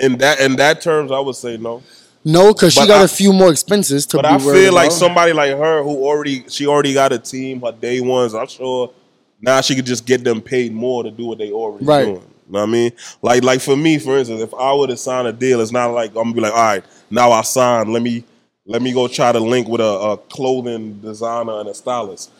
[0.00, 1.82] In that in that terms, I would say no.
[2.24, 4.98] No, because she got I- a few more expenses to But I feel like about.
[4.98, 8.34] somebody like her who already she already got a team, her day ones.
[8.34, 8.92] I'm sure
[9.40, 12.04] now she could just get them paid more to do what they already Right.
[12.04, 12.16] doing.
[12.16, 12.92] You know what I mean?
[13.22, 15.88] Like like for me, for instance, if I were to sign a deal, it's not
[15.92, 17.92] like I'm gonna be like, all right, now I signed.
[17.92, 18.24] Let me
[18.66, 22.30] let me go try to link with a, a clothing designer and a stylist.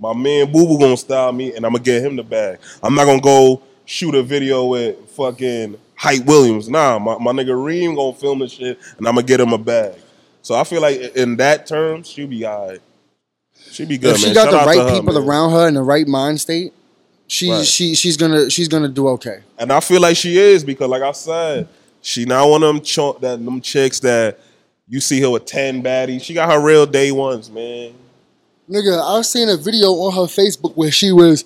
[0.00, 2.58] My man Boo Boo gonna style me, and I'm gonna get him the bag.
[2.82, 6.68] I'm not gonna go shoot a video with fucking Hype Williams.
[6.68, 9.58] Nah, my, my nigga Reem gonna film this shit, and I'm gonna get him a
[9.58, 9.94] bag.
[10.42, 12.80] So I feel like in that term, she'll be alright.
[13.70, 14.34] She'll be good, if she man.
[14.34, 15.22] got Shout the right her, people man.
[15.28, 16.72] around her in the right mind state,
[17.26, 17.64] she Right.
[17.64, 19.40] she she's gonna she's gonna do okay.
[19.58, 21.68] And I feel like she is because, like I said,
[22.02, 24.38] she not one of them ch- that them chicks that
[24.86, 26.22] you see her with ten baddies.
[26.22, 27.94] She got her real day ones, man.
[28.68, 31.44] Nigga, I was seeing a video on her Facebook where she was,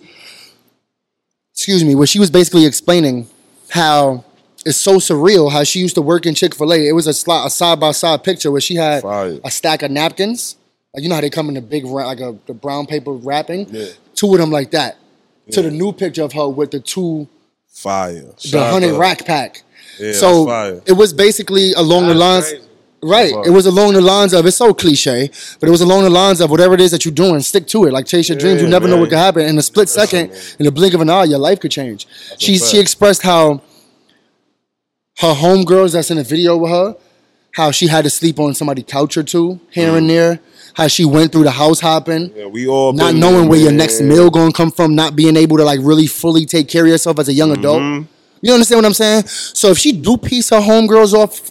[1.59, 3.29] excuse me, where she was basically explaining
[3.71, 4.25] how
[4.65, 6.87] it's so surreal how she used to work in Chick-fil-A.
[6.87, 9.41] It was a, side by side picture where she had Fire.
[9.43, 10.57] a stack of napkins.
[10.95, 13.67] Like you know how they come in the big like a the brown paper wrapping.
[13.71, 13.87] Yeah.
[14.15, 14.99] Two of them like that.
[15.51, 17.29] To the new picture of her with the two
[17.67, 18.23] Fire.
[18.53, 19.63] the hundred rack pack.
[19.99, 22.51] Yeah, so it was basically along the That's lines.
[22.51, 22.68] crazy.
[23.03, 23.33] Right.
[23.47, 25.31] It was along the lines of it's so cliche,
[25.61, 27.85] but it was along the lines of whatever it is that you're doing, stick to
[27.85, 27.93] it.
[27.93, 28.61] Like chase your dreams.
[28.61, 29.43] You Yeah, never know what could happen.
[29.43, 30.41] In a split second, man.
[30.59, 32.09] in the blink of an eye, your life could change.
[32.39, 33.63] She she expressed how
[35.19, 36.97] her homegirls that's in the video with her,
[37.53, 40.41] how she had to sleep on somebody's couch or two here and there.
[40.75, 42.33] How she went through the house hopping.
[42.37, 45.37] Yeah, we all Not knowing there, where your next meal gonna come from, not being
[45.37, 47.81] able to like really fully take care of yourself as a young adult.
[47.81, 48.07] Mm-hmm.
[48.43, 49.27] You understand what I'm saying?
[49.27, 51.51] So if she do piece her homegirls off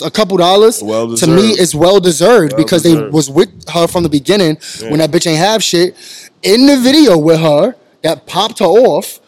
[0.00, 1.60] a couple dollars, Well to me deserved.
[1.60, 5.26] it's well deserved Well because they was with her from the beginning when that bitch
[5.26, 5.94] ain't have shit.
[6.42, 9.20] In the video with her that popped her off.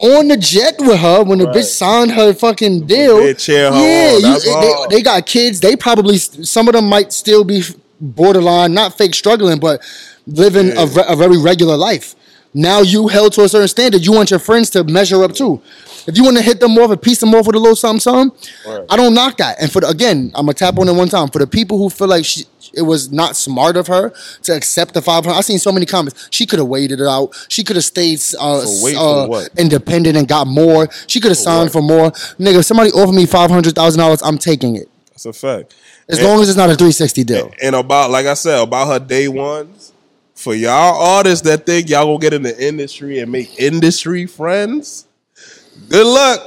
[0.00, 1.56] On the jet with her when the Right.
[1.56, 3.18] bitch signed her fucking deal.
[3.18, 4.40] They cheer her yeah, you-
[4.90, 5.60] they, they got kids.
[5.60, 7.62] They probably some of them might still be
[8.00, 9.80] borderline, not fake struggling, but
[10.26, 12.16] living a, re- a very regular life.
[12.54, 14.04] Now you held to a certain standard.
[14.06, 15.60] You want your friends to measure up too.
[16.06, 17.98] If you want to hit them off and piece them off with a little something,
[18.00, 18.84] something, Right.
[18.90, 19.56] I don't knock that.
[19.60, 21.28] And for the, again, I'm gonna tap on it one time.
[21.28, 22.44] For the people who feel like she,
[22.74, 26.28] it was not smart of her to accept the 500, I've seen so many comments.
[26.30, 27.34] She could have waited it out.
[27.48, 30.88] She could have stayed uh, So uh, independent and got more.
[31.06, 31.72] She could have signed what?
[31.72, 32.10] for more.
[32.38, 34.88] Nigga, if somebody offered me five hundred thousand dollars, I'm taking it.
[35.10, 35.74] That's a fact.
[36.08, 37.50] As And- long as it's not a 360 deal.
[37.62, 39.73] And about like I said about her day ones,
[40.44, 45.06] for y'all artists that think y'all gonna get in the industry and make industry friends,
[45.88, 46.40] good luck.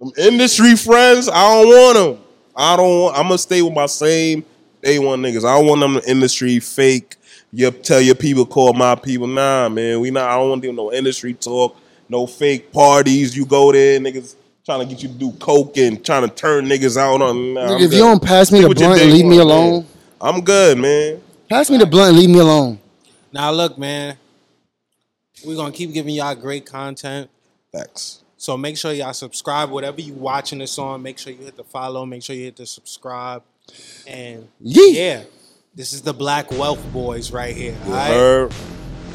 [0.00, 2.24] Them industry friends, I don't want them.
[2.56, 3.00] I don't.
[3.02, 4.44] Want, I'm gonna stay with my same
[4.82, 5.44] day one niggas.
[5.44, 7.16] I don't want them industry fake.
[7.52, 9.28] You tell your people call my people.
[9.28, 10.28] Nah, man, we not.
[10.28, 11.76] I don't want to do no industry talk.
[12.08, 13.36] No fake parties.
[13.36, 16.66] You go there, niggas trying to get you to do coke and trying to turn
[16.66, 17.54] niggas out on.
[17.54, 17.92] Nah, if good.
[17.92, 19.86] you don't pass me Stick the blunt leave me alone, man.
[20.20, 21.22] I'm good, man.
[21.48, 22.80] pass me the blunt and leave me alone.
[23.32, 24.16] Now look, man,
[25.44, 27.30] we're gonna keep giving y'all great content.
[27.72, 28.22] Thanks.
[28.36, 29.70] So make sure y'all subscribe.
[29.70, 32.06] Whatever you watching this on, make sure you hit the follow.
[32.06, 33.42] Make sure you hit the subscribe.
[34.06, 34.94] And Yeet.
[34.94, 35.22] yeah,
[35.74, 37.76] this is the Black Wealth Boyz right here.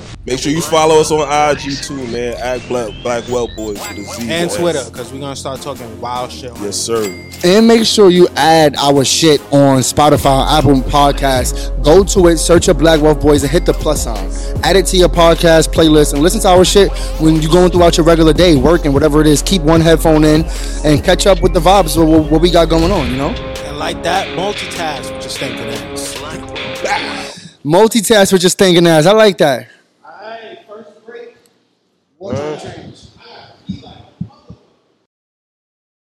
[0.06, 0.20] All right.
[0.22, 0.26] Herb.
[0.26, 2.36] Make sure you follow us on IG too, man.
[2.38, 4.32] At Black Black Well Boys with a Z.
[4.32, 6.52] And Twitter, because we're gonna start talking wild shit.
[6.52, 7.04] on Yes, sir.
[7.44, 11.72] And make sure you add our shit on Spotify, Apple Podcasts.
[11.84, 14.32] Go to it, search up Black Wealth Boyz, and hit the plus sign.
[14.64, 17.98] Add it to your podcast playlist and listen to our shit when you're going throughout
[17.98, 19.42] your regular day, working, whatever it is.
[19.42, 20.46] Keep one headphone in
[20.84, 23.30] and catch up with the vibes of what, what we got going on, you know?
[23.30, 26.16] And like that, multitask with your stinking ass.
[27.64, 29.06] Multitask with your stinking ass.
[29.06, 29.68] I like that.
[32.18, 32.95] What uh, you change?